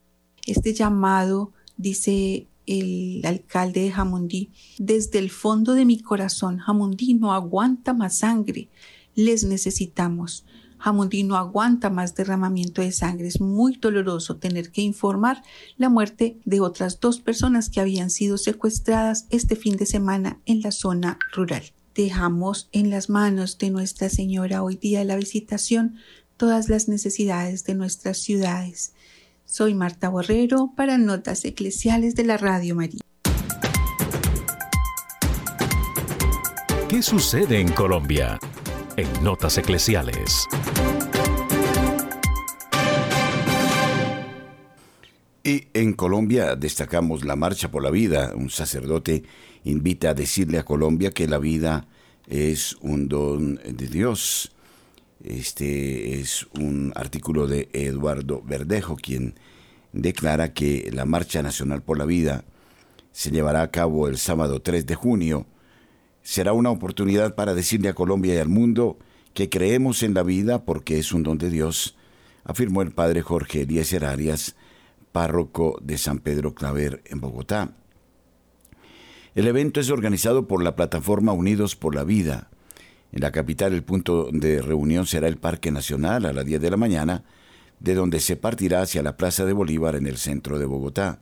[0.48, 7.34] Este llamado, dice el alcalde de Jamundí, desde el fondo de mi corazón, Jamundí no
[7.34, 8.70] aguanta más sangre,
[9.16, 10.46] les necesitamos.
[10.78, 13.28] Jamundí no aguanta más derramamiento de sangre.
[13.28, 15.42] Es muy doloroso tener que informar
[15.76, 20.62] la muerte de otras dos personas que habían sido secuestradas este fin de semana en
[20.62, 21.64] la zona rural.
[21.96, 25.96] Dejamos en las manos de Nuestra Señora hoy día de la visitación
[26.38, 28.94] todas las necesidades de nuestras ciudades.
[29.50, 33.00] Soy Marta Borrero para Notas Eclesiales de la Radio María.
[36.90, 38.40] ¿Qué sucede en Colombia?
[38.98, 40.48] En Notas Eclesiales.
[45.46, 48.34] Y en Colombia destacamos la Marcha por la Vida.
[48.36, 49.24] Un sacerdote
[49.64, 51.88] invita a decirle a Colombia que la vida
[52.28, 54.52] es un don de Dios
[55.24, 59.36] este es un artículo de Eduardo Verdejo, quien
[59.94, 62.46] declara que la Marcha Nacional por la Vida
[63.12, 65.48] se llevará a cabo el sábado 3 de junio.
[66.22, 69.00] Será una oportunidad para decirle a Colombia y al mundo
[69.34, 71.96] que creemos en la vida porque es un don de Dios,
[72.44, 74.56] afirmó el padre Jorge Eliezer Arias,
[75.12, 77.72] párroco de San Pedro Claver en Bogotá.
[79.36, 82.50] El evento es organizado por la plataforma Unidos por la Vida,
[83.18, 86.70] en la capital el punto de reunión será el Parque Nacional a las 10 de
[86.70, 87.24] la mañana,
[87.80, 91.20] de donde se partirá hacia la Plaza de Bolívar en el centro de Bogotá.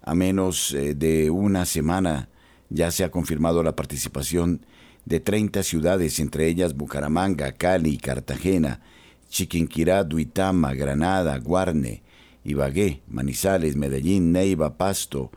[0.00, 2.30] A menos eh, de una semana
[2.70, 4.64] ya se ha confirmado la participación
[5.04, 8.80] de 30 ciudades, entre ellas Bucaramanga, Cali, Cartagena,
[9.28, 12.02] Chiquinquirá, Duitama, Granada, Guarne,
[12.44, 15.30] Ibagué, Manizales, Medellín, Neiva, Pasto,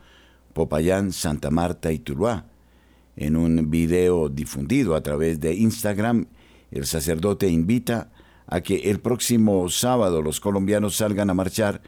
[0.54, 2.46] Popayán, Santa Marta y Tuluá.
[3.20, 6.26] En un video difundido a través de Instagram,
[6.70, 8.12] el sacerdote invita
[8.46, 11.82] a que el próximo sábado los colombianos salgan a marchar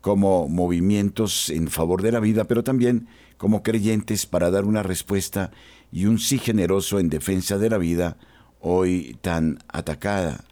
[0.00, 3.06] como movimientos en favor de la vida, pero también
[3.36, 5.50] como creyentes para dar una respuesta
[5.92, 8.16] y un sí generoso en defensa de la vida
[8.58, 10.42] hoy tan atacada.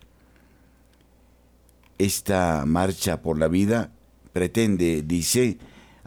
[1.96, 3.90] Esta marcha por la vida
[4.34, 5.56] pretende, dice,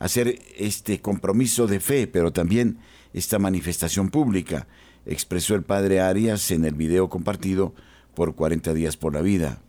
[0.04, 2.78] hacer este compromiso de fe, pero también
[3.14, 4.68] esta manifestación pública,
[5.06, 7.74] expresó el padre Arias en el video compartido
[8.14, 9.62] por 40 días por la vida.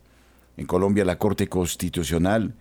[0.56, 2.56] En Colombia la Corte Constitucional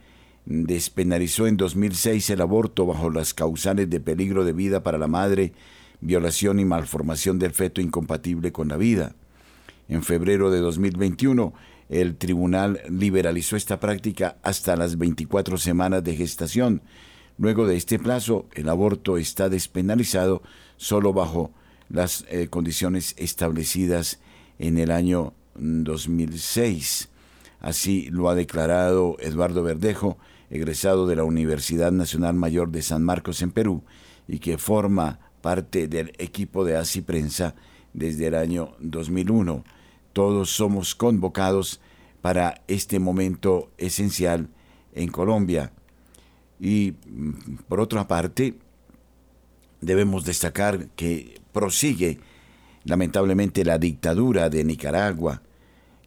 [0.45, 5.53] despenalizó en 2006 el aborto bajo las causales de peligro de vida para la madre,
[5.99, 9.15] violación y malformación del feto incompatible con la vida.
[9.89, 11.55] En febrero de 2021,
[11.89, 16.83] el tribunal liberalizó esta práctica hasta las 24 semanas de gestación.
[17.38, 20.43] Luego de este plazo, el aborto está despenalizado
[20.78, 21.52] solo bajo
[21.89, 24.19] las eh, condiciones establecidas
[24.60, 27.10] en el año 2006.
[27.60, 30.17] Así lo ha declarado Eduardo Verdejo,
[30.50, 33.84] egresado de la Universidad Nacional Mayor de San Marcos en Perú
[34.28, 37.56] y que forma parte del equipo de ASI Prensa
[37.93, 39.63] desde el año 2001.
[40.13, 41.80] Todos somos convocados
[42.22, 44.50] para este momento esencial
[44.93, 45.74] en Colombia.
[46.60, 48.56] Y mm, por otra parte,
[49.82, 52.20] debemos destacar que prosigue
[52.86, 55.42] lamentablemente la dictadura de Nicaragua,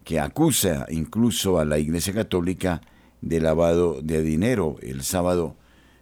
[0.05, 2.81] que acusa incluso a la Iglesia Católica
[3.21, 4.77] de lavado de dinero.
[4.83, 5.57] El sábado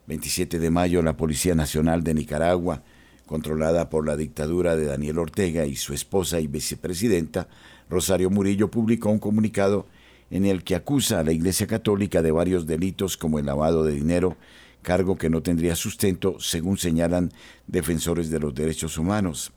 [0.07, 2.83] 27 de mayo la Policía Nacional de Nicaragua,
[3.27, 7.49] controlada por la dictadura de Daniel Ortega y su esposa y vicepresidenta,
[7.89, 9.87] Rosario Murillo, publicó un comunicado
[10.35, 13.93] en el que acusa a la Iglesia Católica de varios delitos como el lavado de
[13.93, 14.37] dinero,
[14.83, 17.33] cargo que no tendría sustento, según señalan
[17.69, 19.53] defensores de los derechos humanos.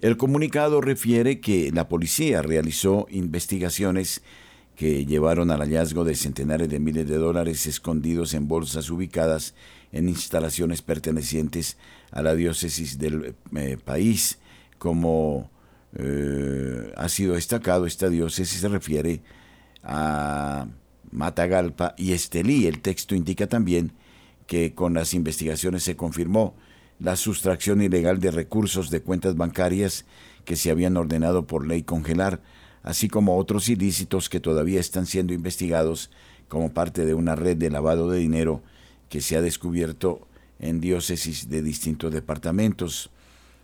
[0.00, 4.22] El comunicado refiere que la policía realizó investigaciones
[4.76, 9.56] que llevaron al hallazgo de centenares de miles de dólares escondidos en bolsas ubicadas
[9.90, 11.76] en instalaciones pertenecientes
[12.12, 14.38] a la diócesis del eh, país.
[14.78, 15.50] Como
[15.96, 19.22] eh, ha sido destacado, esta diócesis se refiere
[19.82, 20.66] a
[21.10, 22.66] Matagalpa y Estelí.
[22.66, 23.92] El texto indica también
[24.46, 26.54] que con las investigaciones se confirmó
[26.98, 30.04] la sustracción ilegal de recursos de cuentas bancarias
[30.44, 32.40] que se habían ordenado por ley congelar,
[32.82, 36.10] así como otros ilícitos que todavía están siendo investigados
[36.48, 38.62] como parte de una red de lavado de dinero
[39.08, 40.26] que se ha descubierto
[40.58, 43.10] en diócesis de distintos departamentos.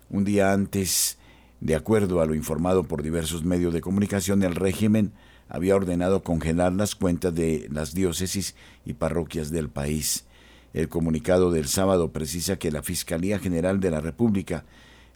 [0.08, 1.18] Un día antes,
[1.60, 5.12] de acuerdo a lo informado por diversos medios de comunicación, el régimen
[5.48, 8.54] había ordenado congelar las cuentas de las diócesis
[8.86, 10.24] y parroquias del país.
[10.72, 14.64] El comunicado del sábado precisa que la Fiscalía General de la República,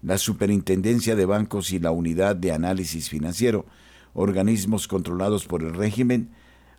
[0.02, 3.64] la Superintendencia de Bancos y la Unidad de Análisis Financiero,
[4.12, 6.28] organismos controlados por el régimen,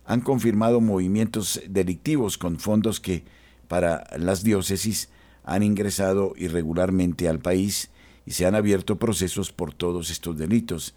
[0.04, 3.24] han confirmado movimientos delictivos con fondos que,
[3.66, 5.08] para las diócesis,
[5.42, 7.90] han ingresado irregularmente al país
[8.26, 10.94] y se han abierto procesos por todos estos delitos.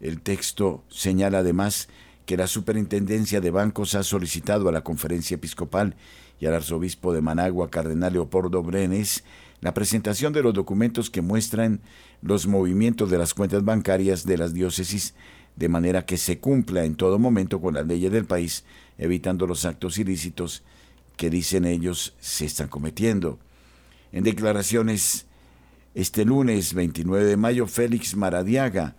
[0.00, 1.88] El texto señala además
[2.26, 5.94] que la Superintendencia de Bancos ha solicitado a la Conferencia Episcopal
[6.40, 9.22] y al Arzobispo de Managua, Cardenal Leopoldo Brenes,
[9.60, 11.80] la presentación de los documentos que muestran
[12.20, 15.14] los movimientos de las cuentas bancarias de las diócesis
[15.54, 18.64] de manera que se cumpla en todo momento con las leyes del país,
[18.98, 20.62] evitando los actos ilícitos
[21.16, 23.38] que dicen ellos se están cometiendo.
[24.12, 25.26] En declaraciones
[25.94, 28.96] este lunes 29 de mayo, Félix Maradiaga,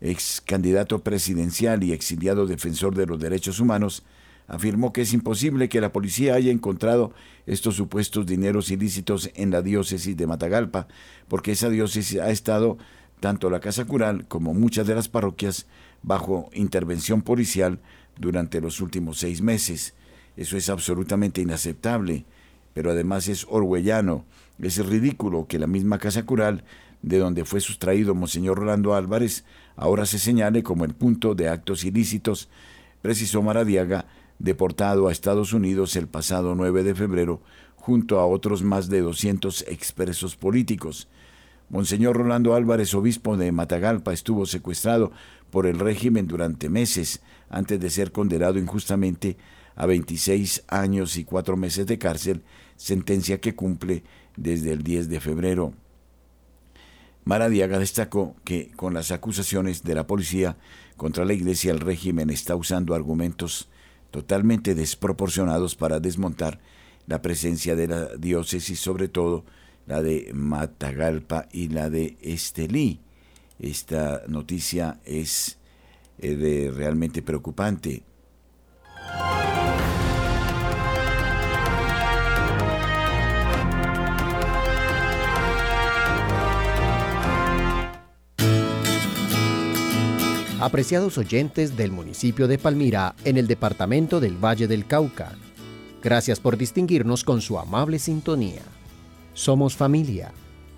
[0.00, 4.04] ex candidato presidencial y exiliado defensor de los derechos humanos,
[4.48, 7.12] afirmó que es imposible que la policía haya encontrado
[7.46, 10.88] estos supuestos dineros ilícitos en la diócesis de Matagalpa,
[11.28, 12.78] porque esa diócesis ha estado,
[13.20, 15.66] tanto la Casa Cural como muchas de las parroquias,
[16.02, 17.80] bajo intervención policial
[18.18, 19.94] durante los últimos seis meses.
[20.36, 22.24] Eso es absolutamente inaceptable,
[22.74, 24.24] pero además es orwellano,
[24.60, 26.64] es ridículo que la misma Casa Cural,
[27.02, 29.44] de donde fue sustraído Monseñor Rolando Álvarez,
[29.76, 32.48] ahora se señale como el punto de actos ilícitos,
[33.02, 34.06] precisó Maradiaga,
[34.38, 37.40] deportado a Estados Unidos el pasado 9 de febrero,
[37.76, 41.08] junto a otros más de 200 expresos políticos.
[41.70, 45.12] Monseñor Rolando Álvarez, obispo de Matagalpa, estuvo secuestrado
[45.50, 49.36] por el régimen durante meses antes de ser condenado injustamente
[49.76, 52.42] a 26 años y cuatro meses de cárcel,
[52.80, 54.02] sentencia que cumple
[54.38, 55.74] desde el 10 de febrero.
[57.24, 60.56] Maradiaga destacó que con las acusaciones de la policía
[60.96, 63.68] contra la iglesia el régimen está usando argumentos
[64.10, 66.58] totalmente desproporcionados para desmontar
[67.06, 69.44] la presencia de la diócesis, sobre todo
[69.86, 73.00] la de Matagalpa y la de Estelí.
[73.58, 75.58] Esta noticia es
[76.18, 78.02] eh, realmente preocupante.
[90.60, 95.32] Apreciados oyentes del municipio de Palmira en el departamento del Valle del Cauca,
[96.02, 98.60] gracias por distinguirnos con su amable sintonía.
[99.32, 100.32] Somos familia.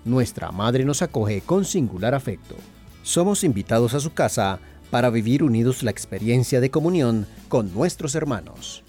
[0.05, 2.55] Nuestra madre nos acoge con singular afecto.
[3.01, 8.85] Somos invitados a su casa para vivir unidos la experiencia de comunión con nuestros hermanos.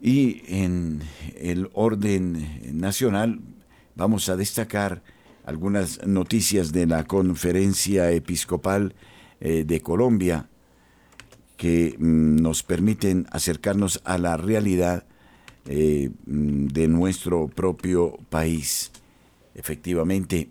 [0.00, 1.02] Y en
[1.36, 3.40] el orden nacional
[3.94, 5.02] vamos a destacar
[5.44, 8.94] algunas noticias de la conferencia episcopal
[9.40, 10.48] eh, de Colombia
[11.56, 15.06] que mm, nos permiten acercarnos a la realidad
[15.66, 18.92] eh, mm, de nuestro propio país.
[19.54, 20.50] Efectivamente,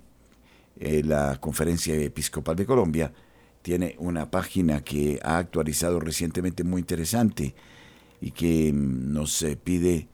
[0.80, 3.14] eh, la Conferencia Episcopal de Colombia
[3.62, 7.56] tiene una página que ha actualizado recientemente muy interesante
[8.26, 10.10] y que mm, nos pide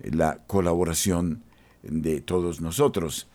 [0.00, 1.44] la colaboración
[1.84, 3.28] de todos nosotros.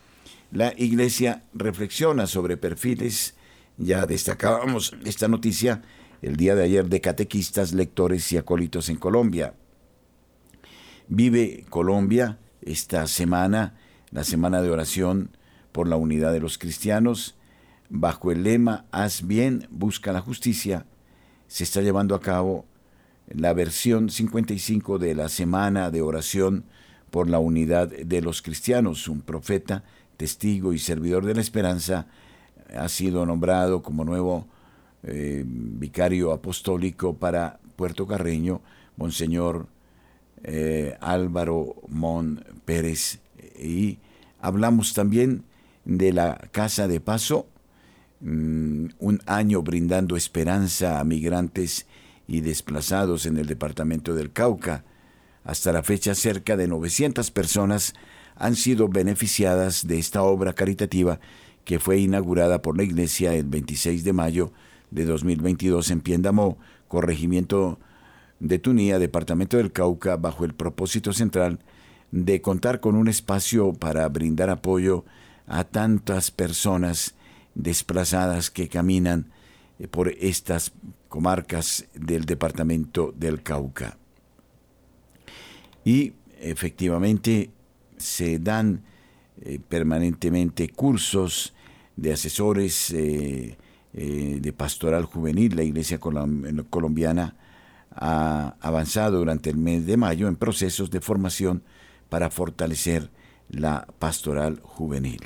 [0.50, 3.36] La Iglesia reflexiona sobre perfiles,
[3.78, 5.80] ya destacábamos esta noticia
[6.20, 9.54] el día de ayer de catequistas, lectores y acólitos en Colombia.
[11.08, 13.78] Vive Colombia esta semana,
[14.10, 15.38] la semana de oración
[15.72, 17.34] por la unidad de los cristianos,
[17.88, 20.84] bajo el lema Haz bien, busca la justicia,
[21.52, 22.64] se está llevando a cabo
[23.28, 26.64] la versión 55 de la semana de oración
[27.10, 29.06] por la unidad de los cristianos.
[29.06, 29.84] Un profeta,
[30.16, 32.06] testigo y servidor de la esperanza
[32.74, 34.46] ha sido nombrado como nuevo
[35.02, 38.62] eh, vicario apostólico para Puerto Carreño,
[38.96, 39.66] Monseñor
[40.44, 43.20] eh, Álvaro Mon Pérez
[43.62, 43.98] y
[44.40, 45.44] hablamos también
[45.84, 47.46] de la Casa de Paso,
[48.22, 51.86] mm, un año brindando esperanza a migrantes
[52.26, 54.84] y desplazados en el departamento del Cauca.
[55.44, 57.94] Hasta la fecha cerca de 900 personas
[58.36, 61.20] han sido beneficiadas de esta obra caritativa
[61.64, 64.52] que fue inaugurada por la Iglesia el 26 de mayo
[64.90, 66.58] de 2022 en Piendamó,
[66.88, 67.78] corregimiento
[68.40, 71.60] de Tunía, departamento del Cauca, bajo el propósito central
[72.10, 75.04] de contar con un espacio para brindar apoyo
[75.46, 77.14] a tantas personas
[77.54, 79.30] desplazadas que caminan
[79.78, 80.72] eh, por estas
[81.08, 83.98] comarcas del departamento del Cauca.
[85.84, 87.50] Y efectivamente
[87.96, 88.82] se dan
[89.40, 91.54] eh, permanentemente cursos
[91.96, 93.56] de asesores eh,
[93.92, 95.54] de pastoral juvenil.
[95.54, 97.36] La Iglesia colombiana
[97.94, 101.62] ha avanzado durante el mes de mayo en procesos de formación
[102.08, 103.10] para fortalecer
[103.50, 105.20] la pastoral juvenil.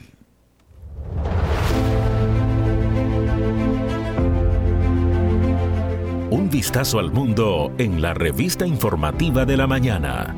[6.29, 10.35] Un vistazo al mundo en la revista informativa de la mañana.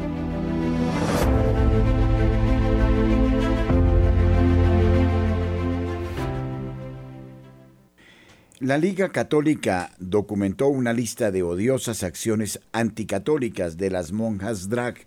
[8.61, 15.07] La Liga Católica documentó una lista de odiosas acciones anticatólicas de las monjas drag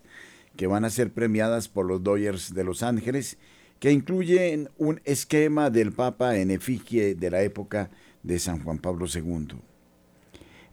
[0.57, 3.37] que van a ser premiadas por los Dodgers de Los Ángeles,
[3.77, 7.91] que incluyen un esquema del Papa en efigie de la época
[8.23, 9.70] de San Juan Pablo II.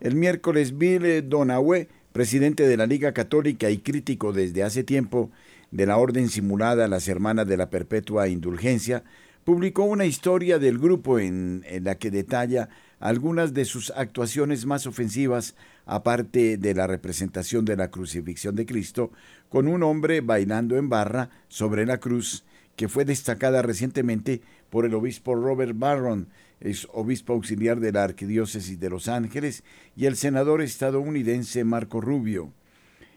[0.00, 5.30] El miércoles, Bill Donahue, presidente de la Liga Católica y crítico desde hace tiempo
[5.72, 9.02] de la orden simulada Las Hermanas de la Perpetua Indulgencia,
[9.44, 12.68] publicó una historia del grupo en, la que detalla
[13.00, 19.10] algunas de sus actuaciones más ofensivas, aparte de la representación de la crucifixión de Cristo,
[19.48, 22.44] con un hombre bailando en barra sobre la cruz,
[22.76, 26.28] que fue destacada recientemente por el obispo Robert Barron,
[26.60, 29.62] es obispo auxiliar de la Arquidiócesis de Los Ángeles,
[29.96, 32.52] y el senador estadounidense Marco Rubio.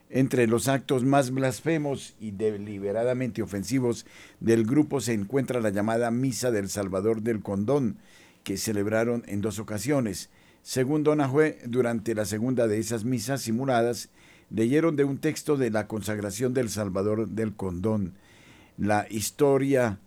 [0.09, 4.05] Entre los actos más blasfemos y deliberadamente ofensivos
[4.41, 7.97] del grupo se encuentra la llamada Misa del Salvador del Condón,
[8.43, 10.29] que celebraron en dos ocasiones.
[10.63, 14.09] Según Donahue, durante la segunda de esas misas simuladas,
[14.49, 18.13] leyeron de un texto de la consagración del Salvador del Condón.
[18.77, 19.99] La historia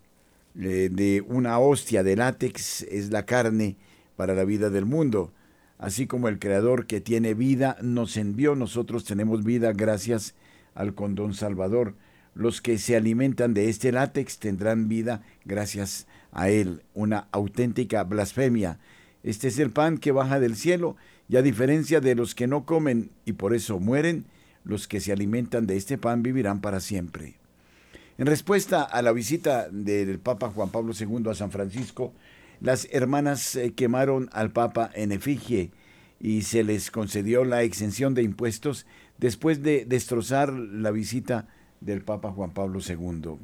[0.54, 3.76] de una hostia de látex es la carne
[4.16, 5.32] para la vida del mundo
[5.84, 10.34] así como el Creador que tiene vida nos envió, nosotros tenemos vida gracias
[10.74, 11.94] al condón Salvador.
[12.34, 18.78] Los que se alimentan de este látex tendrán vida gracias a él, una auténtica blasfemia.
[19.22, 20.96] Este es el pan que baja del cielo,
[21.28, 24.24] y a diferencia de los que no comen y por eso mueren,
[24.64, 27.36] los que se alimentan de este pan vivirán para siempre.
[28.16, 32.12] En respuesta a la visita del Papa Juan Pablo II a San Francisco,
[32.60, 35.72] las hermanas eh, quemaron al Papa en efigie
[36.20, 38.86] y se les concedió la exención de impuestos
[39.18, 41.48] después de destrozar la visita
[41.80, 43.36] del Papa Juan Pablo II.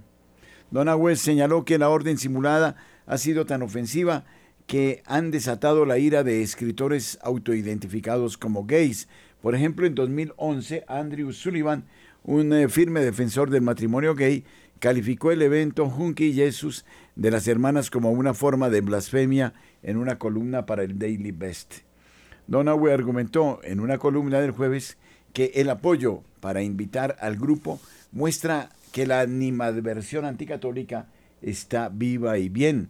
[0.71, 4.25] Don Agüez señaló que la orden simulada ha sido tan ofensiva
[4.69, 9.09] que han desatado la ira de escritores autoidentificados como gays.
[9.43, 11.87] Por ejemplo, en 2011, Andrew Sullivan,
[12.25, 14.45] un eh, firme defensor del matrimonio gay,
[14.79, 16.85] calificó el evento Hunky Jesus
[17.17, 19.53] de las hermanas como una forma de blasfemia
[19.83, 21.83] en una columna para el Daily Best.
[22.47, 24.97] Donahue argumentó en una columna del jueves
[25.33, 31.07] que el apoyo para invitar al grupo muestra que la animadversión anticatólica
[31.43, 32.89] está viva y bien.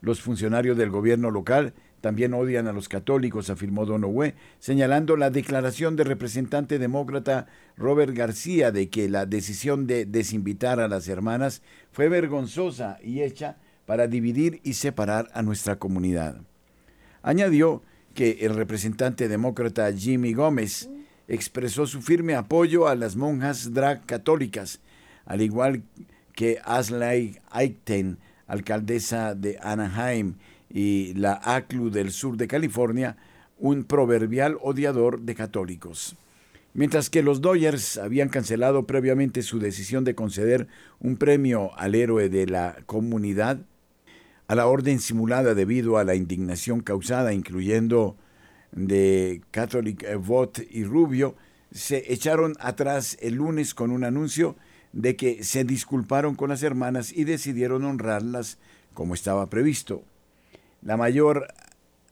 [0.00, 1.74] Los funcionarios del gobierno local
[2.06, 8.70] también odian a los católicos, afirmó Donahue, señalando la declaración del representante demócrata Robert García
[8.70, 14.60] de que la decisión de desinvitar a las hermanas fue vergonzosa y hecha para dividir
[14.62, 16.42] y separar a nuestra comunidad.
[17.22, 17.82] Añadió
[18.14, 20.88] que el representante demócrata Jimmy Gómez
[21.26, 24.78] expresó su firme apoyo a las monjas drag católicas,
[25.24, 25.82] al igual
[26.36, 30.36] que Asley Eichten, alcaldesa de Anaheim,
[30.70, 33.16] y la ACLU del sur de California,
[33.58, 36.16] un proverbial odiador de católicos.
[36.74, 40.68] Mientras que los Dodgers habían cancelado previamente su decisión de conceder
[41.00, 43.60] un premio al héroe de la comunidad,
[44.48, 48.16] a la orden simulada debido a la indignación causada, incluyendo
[48.72, 51.34] de Catholic Vote y Rubio,
[51.72, 54.56] se echaron atrás el lunes con un anuncio
[54.92, 58.58] de que se disculparon con las hermanas y decidieron honrarlas
[58.94, 60.04] como estaba previsto.
[60.86, 61.48] La mayor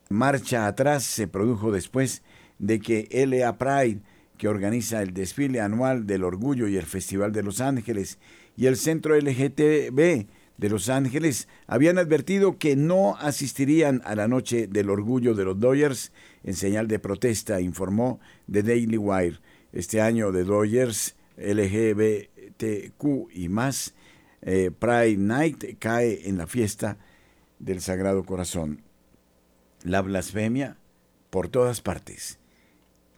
[0.08, 2.24] marcha atrás se produjo después
[2.58, 3.56] de que L.A.
[3.56, 4.00] Pride,
[4.36, 8.18] que organiza el desfile anual del orgullo y el Festival de Los Ángeles,
[8.56, 14.66] y el Centro LGTB de Los Ángeles habían advertido que no asistirían a la noche
[14.66, 16.10] del orgullo de los Dodgers
[16.42, 18.18] en señal de protesta, informó
[18.50, 19.38] The Daily Wire.
[19.72, 23.94] Este año de Dodgers, LGBTQ y más,
[24.42, 26.98] eh, Pride Night cae en la fiesta
[27.64, 28.82] del Sagrado Corazón.
[29.82, 30.76] La blasfemia
[31.30, 32.38] por todas partes.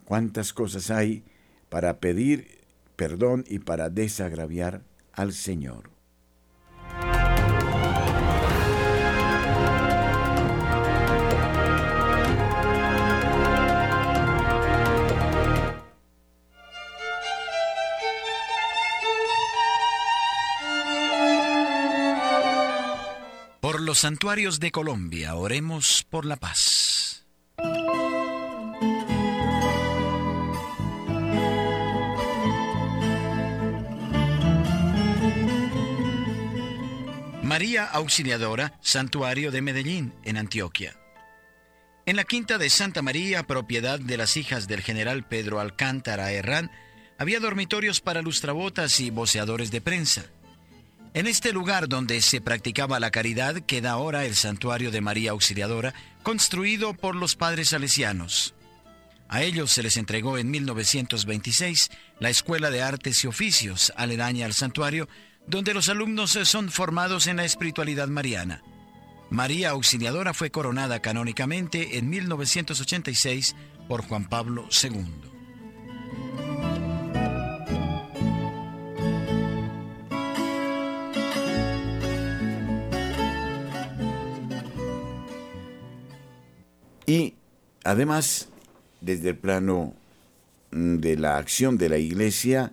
[0.04, 1.24] ¿Cuántas cosas hay
[1.68, 2.58] para pedir
[2.94, 4.82] perdón y para desagraviar
[5.12, 5.95] al Señor?
[23.96, 27.26] Santuarios de Colombia, oremos por la paz.
[37.42, 40.94] María Auxiliadora, Santuario de Medellín, en Antioquia.
[42.04, 46.70] En la quinta de Santa María, propiedad de las hijas del general Pedro Alcántara Herrán,
[47.18, 50.26] había dormitorios para lustrabotas y voceadores de prensa.
[51.16, 55.94] En este lugar donde se practicaba la caridad queda ahora el santuario de María Auxiliadora,
[56.22, 58.54] construido por los padres salesianos.
[59.26, 61.88] A ellos se les entregó en 1926
[62.20, 65.08] la Escuela de Artes y Oficios, aledaña al santuario,
[65.46, 68.62] donde los alumnos son formados en la espiritualidad mariana.
[69.30, 73.56] María Auxiliadora fue coronada canónicamente en 1986
[73.88, 76.85] por Juan Pablo II.
[87.06, 87.34] Y
[87.84, 88.48] además,
[89.00, 89.94] desde el plano
[90.72, 92.72] mm, de la acción de la Iglesia,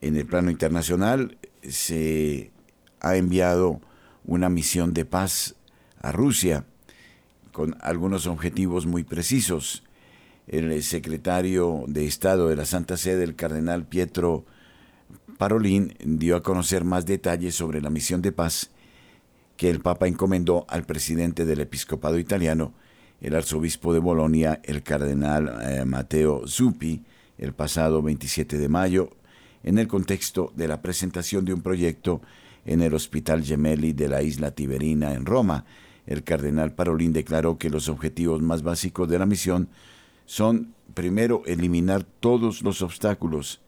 [0.00, 2.50] en el plano internacional, se
[3.00, 3.80] ha enviado
[4.24, 5.54] una misión de paz
[6.00, 6.64] a Rusia
[7.52, 9.82] con algunos objetivos muy precisos.
[10.46, 14.44] El secretario de Estado de la Santa Sede, el cardenal Pietro
[15.38, 18.70] Parolin, dio a conocer más detalles sobre la misión de paz
[19.56, 22.74] que el Papa encomendó al presidente del episcopado italiano,
[23.20, 27.02] el arzobispo de Bolonia, el cardenal eh, Matteo Zuppi,
[27.38, 29.10] el pasado 27 de mayo,
[29.62, 32.20] en el contexto de la presentación de un proyecto
[32.64, 35.64] en el Hospital Gemelli de la isla Tiberina en Roma.
[36.06, 39.68] El cardenal Parolín declaró que los objetivos más básicos de la misión
[40.24, 43.60] son, primero, eliminar todos los obstáculos,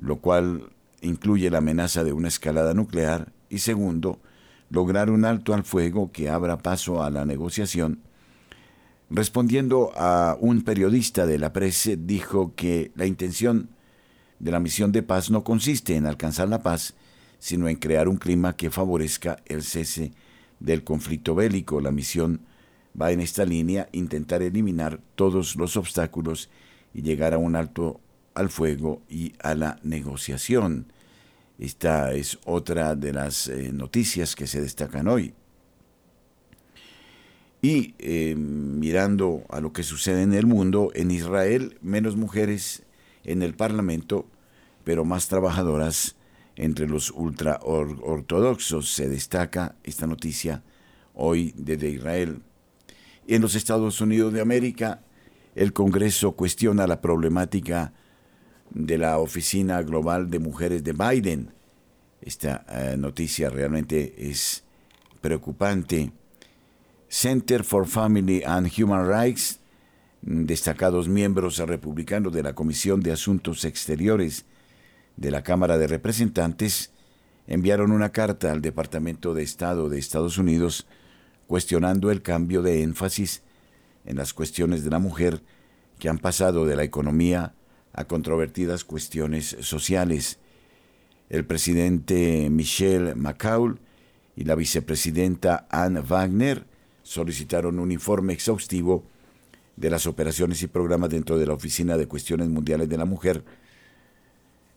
[0.00, 0.70] lo cual
[1.02, 4.18] incluye la amenaza de una escalada nuclear, y segundo,
[4.70, 8.00] lograr un alto al fuego que abra paso a la negociación
[9.08, 13.68] Respondiendo a un periodista de la presa, dijo que la intención
[14.40, 16.94] de la misión de paz no consiste en alcanzar la paz,
[17.38, 20.12] sino en crear un clima que favorezca el cese
[20.58, 21.80] del conflicto bélico.
[21.80, 22.40] La misión
[23.00, 26.50] va en esta línea, intentar eliminar todos los obstáculos
[26.92, 28.00] y llegar a un alto
[28.34, 30.86] al fuego y a la negociación.
[31.58, 35.32] Esta es otra de las eh, noticias que se destacan hoy.
[37.66, 42.84] Y eh, mirando a lo que sucede en el mundo, en Israel menos mujeres
[43.24, 44.28] en el Parlamento,
[44.84, 46.14] pero más trabajadoras
[46.54, 48.92] entre los ultraortodoxos.
[48.92, 50.62] Se destaca esta noticia
[51.12, 52.40] hoy desde Israel.
[53.26, 55.02] En los Estados Unidos de América,
[55.56, 57.92] el Congreso cuestiona la problemática
[58.70, 61.50] de la Oficina Global de Mujeres de Biden.
[62.20, 64.62] Esta eh, noticia realmente es
[65.20, 66.12] preocupante.
[67.08, 69.60] Center for Family and Human Rights,
[70.22, 74.44] destacados miembros republicanos de la Comisión de Asuntos Exteriores
[75.16, 76.90] de la Cámara de Representantes,
[77.46, 80.86] enviaron una carta al Departamento de Estado de Estados Unidos
[81.46, 83.42] cuestionando el cambio de énfasis
[84.04, 85.42] en las cuestiones de la mujer
[86.00, 87.54] que han pasado de la economía
[87.92, 90.38] a controvertidas cuestiones sociales.
[91.30, 93.78] El presidente Michelle McCaul
[94.34, 96.66] y la vicepresidenta Anne Wagner
[97.06, 99.04] solicitaron un informe exhaustivo
[99.76, 103.44] de las operaciones y programas dentro de la Oficina de Cuestiones Mundiales de la Mujer,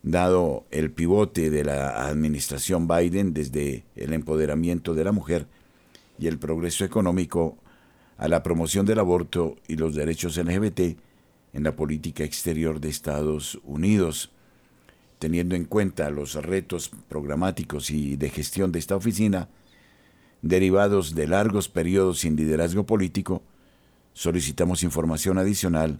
[0.03, 5.47] dado el pivote de la administración Biden desde el empoderamiento de la mujer
[6.19, 7.57] y el progreso económico
[8.17, 10.81] a la promoción del aborto y los derechos LGBT
[11.53, 14.31] en la política exterior de Estados Unidos.
[15.17, 19.49] Teniendo en cuenta los retos programáticos y de gestión de esta oficina,
[20.41, 23.41] derivados de largos periodos sin liderazgo político,
[24.13, 25.99] solicitamos información adicional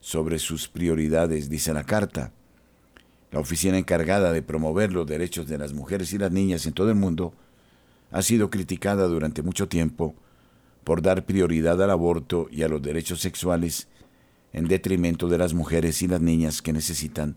[0.00, 2.32] sobre sus prioridades, dice la carta.
[3.32, 6.90] La oficina encargada de promover los derechos de las mujeres y las niñas en todo
[6.90, 7.34] el mundo
[8.10, 10.14] ha sido criticada durante mucho tiempo
[10.84, 13.88] por dar prioridad al aborto y a los derechos sexuales
[14.52, 17.36] en detrimento de las mujeres y las niñas que necesitan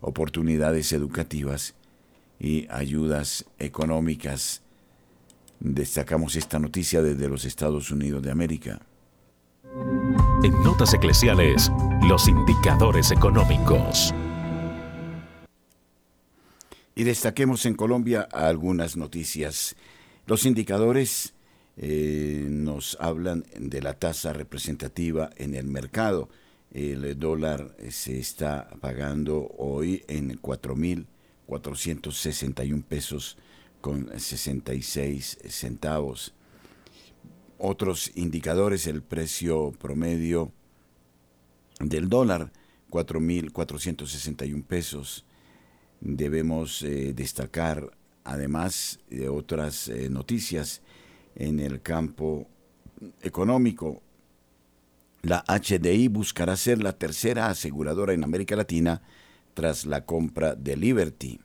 [0.00, 1.74] oportunidades educativas
[2.40, 4.62] y ayudas económicas.
[5.64, 8.80] Destacamos esta noticia desde los Estados Unidos de América.
[10.42, 11.70] En Notas Eclesiales,
[12.02, 14.12] los indicadores económicos.
[16.96, 19.76] Y destaquemos en Colombia algunas noticias.
[20.26, 21.34] Los indicadores
[21.76, 26.28] eh, nos hablan de la tasa representativa en el mercado.
[26.72, 33.38] El dólar se está pagando hoy en 4.461 pesos
[33.82, 36.32] con 66 centavos.
[37.58, 40.50] Otros indicadores, el precio promedio
[41.78, 42.50] del dólar,
[42.90, 45.26] 4.461 pesos.
[46.00, 47.90] Debemos eh, destacar,
[48.24, 50.80] además de otras eh, noticias,
[51.34, 52.46] en el campo
[53.20, 54.02] económico.
[55.22, 59.02] La HDI buscará ser la tercera aseguradora en América Latina
[59.54, 61.40] tras la compra de Liberty.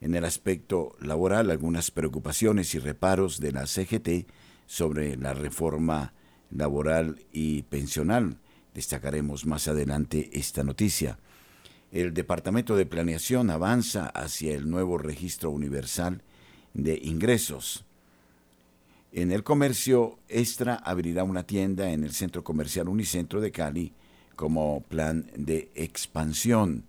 [0.00, 4.28] En el aspecto laboral, algunas preocupaciones y reparos de la CGT
[4.66, 6.12] sobre la reforma
[6.50, 8.38] laboral y pensional.
[8.74, 11.18] Destacaremos más adelante esta noticia.
[11.92, 16.22] El Departamento de Planeación avanza hacia el nuevo registro universal
[16.74, 17.84] de ingresos.
[19.12, 23.94] En el comercio, Extra abrirá una tienda en el Centro Comercial Unicentro de Cali
[24.34, 26.84] como plan de expansión.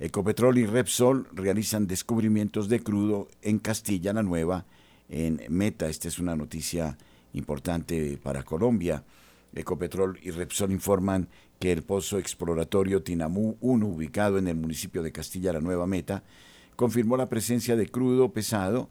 [0.00, 4.64] Ecopetrol y Repsol realizan descubrimientos de crudo en Castilla la Nueva,
[5.08, 5.88] en Meta.
[5.88, 6.96] Esta es una noticia
[7.32, 9.02] importante para Colombia.
[9.54, 11.28] Ecopetrol y Repsol informan
[11.58, 16.22] que el pozo exploratorio Tinamú 1, ubicado en el municipio de Castilla la Nueva Meta,
[16.76, 18.90] confirmó la presencia de crudo pesado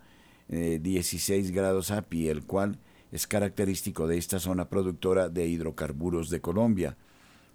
[0.49, 2.79] 16 eh, grados API, el cual
[3.13, 6.97] es característico de esta zona productora de hidrocarburos de Colombia.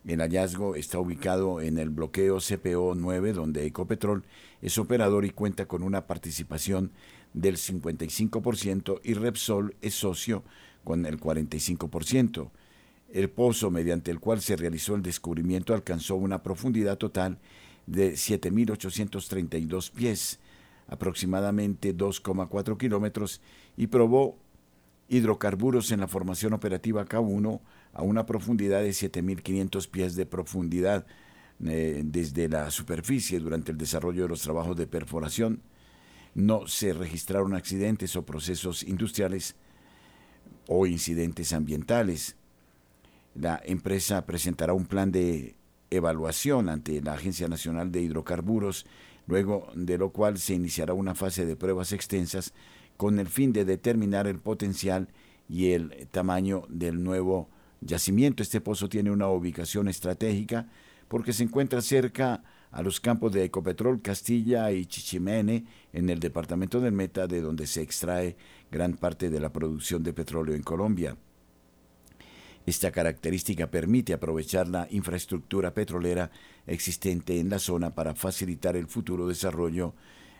[0.04, 4.24] El hallazgo está ubicado en el bloqueo CPO 9, donde Ecopetrol
[4.60, 6.90] es operador y cuenta con una participación
[7.34, 10.42] del 55% y Repsol es socio
[10.82, 12.50] con el 45%.
[13.12, 17.38] El pozo mediante el cual se realizó el descubrimiento alcanzó una profundidad total
[17.86, 20.40] de 7.832 pies,
[20.88, 23.40] aproximadamente 2,4 kilómetros,
[23.76, 24.36] y probó
[25.08, 27.60] hidrocarburos en la formación operativa K1
[27.92, 31.06] a una profundidad de 7.500 pies de profundidad
[31.64, 35.62] eh, desde la superficie durante el desarrollo de los trabajos de perforación.
[36.34, 39.54] No se registraron accidentes o procesos industriales
[40.66, 42.36] o incidentes ambientales.
[43.34, 45.56] La empresa presentará un plan de
[45.90, 48.86] evaluación ante la Agencia Nacional de Hidrocarburos
[49.26, 52.52] luego de lo cual se iniciará una fase de pruebas extensas
[52.96, 55.08] con el fin de determinar el potencial
[55.48, 57.48] y el tamaño del nuevo
[57.82, 58.42] yacimiento.
[58.42, 60.68] Este pozo tiene una ubicación estratégica
[61.08, 66.80] porque se encuentra cerca a los campos de Ecopetrol Castilla y Chichimene en el departamento
[66.80, 68.36] del Meta, de donde se extrae
[68.70, 71.16] gran parte de la producción de petróleo en Colombia.
[72.64, 76.30] Esta característica permite aprovechar la infraestructura petrolera
[76.66, 79.94] existente en la zona para facilitar el futuro desarrollo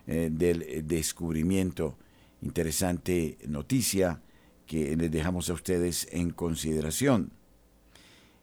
[0.07, 1.99] eh, del descubrimiento.
[2.41, 4.23] Interesante noticia
[4.73, 7.31] que les dejamos a ustedes en consideración.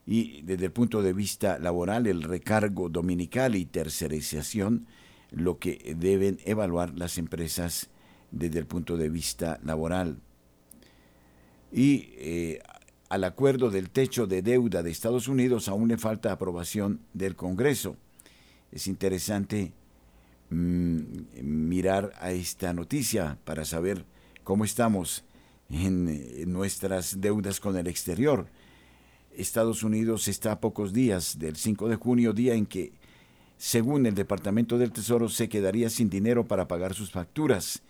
[0.06, 4.86] Y desde el punto de vista laboral, el recargo dominical y tercerización,
[5.32, 7.90] lo que deben evaluar las empresas
[8.30, 10.20] desde el punto de vista laboral.
[11.72, 12.62] Y eh,
[13.10, 17.98] al acuerdo del techo de deuda de Estados Unidos aún le falta aprobación del Congreso.
[18.72, 19.74] Es interesante
[20.52, 21.02] mm,
[21.42, 24.06] mirar a esta noticia para saber
[24.44, 25.24] cómo estamos
[25.70, 28.48] en, en nuestras deudas con el exterior.
[29.36, 32.92] Estados Unidos está a pocos días del 5 de junio, día en que,
[33.58, 37.82] según el Departamento del Tesoro, se quedaría sin dinero para pagar sus facturas.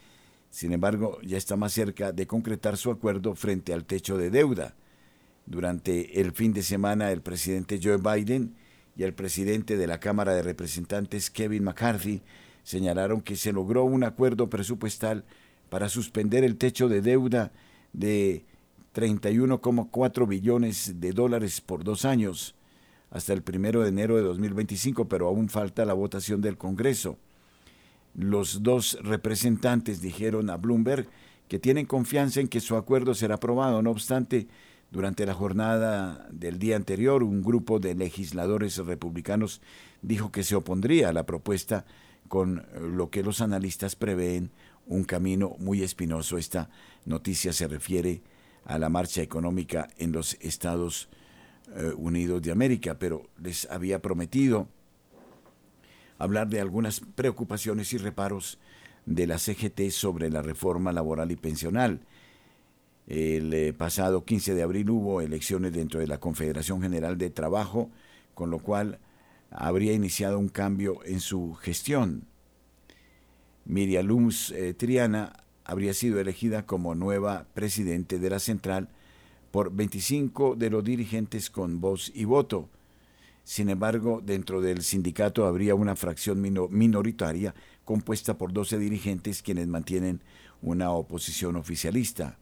[0.52, 4.76] Sin embargo, ya está más cerca de concretar su acuerdo frente al techo de deuda.
[5.46, 8.56] Durante el fin de semana, el presidente Joe Biden
[8.96, 12.22] y el presidente de la Cámara de Representantes, Kevin McCarthy,
[12.64, 15.24] señalaron que se logró un acuerdo presupuestal
[15.70, 17.52] para suspender el techo de deuda
[17.94, 18.46] de
[18.94, 22.56] 31,4 billones de dólares por dos años
[23.12, 27.18] hasta el primero de enero de 2025, pero aún falta la votación del Congreso.
[28.14, 31.08] Los dos representantes dijeron a Bloomberg
[31.48, 33.82] que tienen confianza en que su acuerdo será aprobado.
[33.82, 34.48] No obstante,
[34.92, 39.62] Durante la jornada del día anterior, un grupo de legisladores republicanos
[40.02, 41.86] dijo que se opondría a la propuesta
[42.28, 44.50] con lo que los analistas prevén
[44.90, 46.38] un camino muy espinoso.
[46.38, 46.70] Esta
[47.06, 48.22] noticia se refiere
[48.66, 51.10] a la marcha económica en los Estados
[51.76, 54.68] eh, Unidos de América, pero les había prometido
[56.18, 58.60] hablar de algunas preocupaciones y reparos
[59.06, 62.02] de la CGT sobre la reforma laboral y pensional.
[63.08, 67.90] El eh, pasado 15 de abril hubo elecciones dentro de la Confederación General de Trabajo,
[68.34, 69.00] con lo cual
[69.52, 72.28] habría iniciado un cambio en su gestión.
[73.66, 75.34] Miriam Lums eh, Triana
[75.66, 78.90] habría sido elegida como nueva presidente de la central
[79.52, 82.70] por 25 de los dirigentes con voz y voto.
[83.44, 90.22] Sin embargo, dentro del sindicato habría una fracción minoritaria compuesta por 12 dirigentes quienes mantienen
[90.62, 92.38] una oposición oficialista.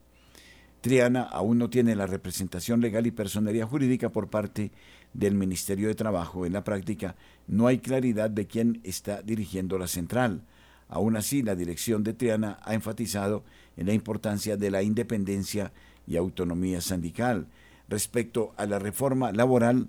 [0.81, 4.71] Triana aún no tiene la representación legal y personería jurídica por parte
[5.13, 6.45] del Ministerio de Trabajo.
[6.45, 7.15] En la práctica
[7.47, 10.43] no hay claridad de quién está dirigiendo la central.
[10.89, 13.43] Aún así, la dirección de Triana ha enfatizado
[13.75, 15.71] en la importancia de la independencia
[16.07, 17.47] y autonomía sindical.
[17.89, 19.87] Respecto a la reforma laboral,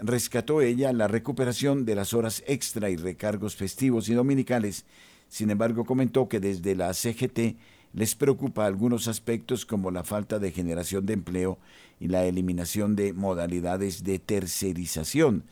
[0.00, 4.84] rescató ella la recuperación de las horas extra y recargos festivos y dominicales.
[5.28, 7.56] Sin embargo, comentó que desde la CGT
[7.92, 11.58] les preocupa algunos aspectos como la falta de generación de empleo
[11.98, 15.44] y la eliminación de modalidades de tercerización.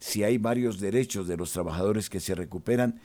[0.00, 3.00] Si hay varios derechos de los trabajadores que se recuperan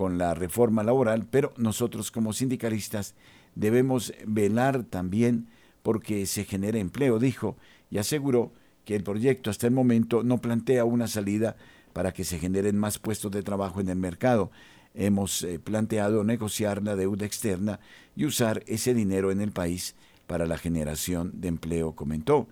[0.00, 3.14] con la reforma laboral, pero nosotros como sindicalistas
[3.54, 5.48] debemos velar también
[5.82, 7.58] porque se genere empleo, dijo,
[7.90, 8.50] y aseguró
[8.86, 11.54] que el proyecto hasta el momento no plantea una salida
[11.92, 14.50] para que se generen más puestos de trabajo en el mercado.
[14.94, 17.78] Hemos eh, planteado negociar la deuda externa
[18.16, 19.96] y usar ese dinero en el país
[20.26, 22.48] para la generación de empleo, comentó.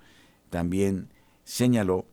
[0.51, 1.09] También
[1.44, 2.05] señaló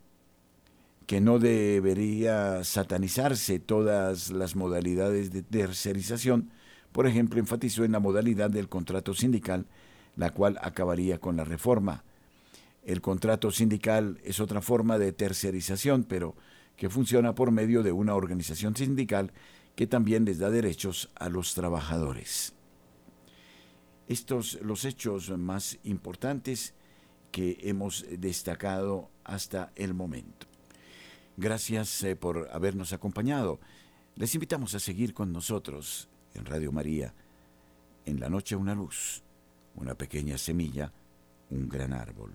[1.05, 6.49] que no debería satanizarse todas las modalidades de tercerización.
[6.91, 9.67] Por ejemplo, enfatizó en la modalidad del contrato sindical,
[10.15, 12.03] la cual acabaría con la reforma.
[12.83, 16.35] El contrato sindical es otra forma de tercerización, pero
[16.75, 19.31] que funciona por medio de una organización sindical
[19.75, 22.53] que también les da derechos a los trabajadores.
[24.07, 26.73] Estos los hechos más importantes
[27.31, 30.47] que hemos destacado hasta el momento.
[31.37, 33.59] Gracias eh, por habernos acompañado.
[34.15, 37.13] Les invitamos a seguir con nosotros en Radio María.
[38.05, 39.23] En la noche una luz,
[39.75, 40.93] una pequeña semilla,
[41.49, 42.33] un gran árbol.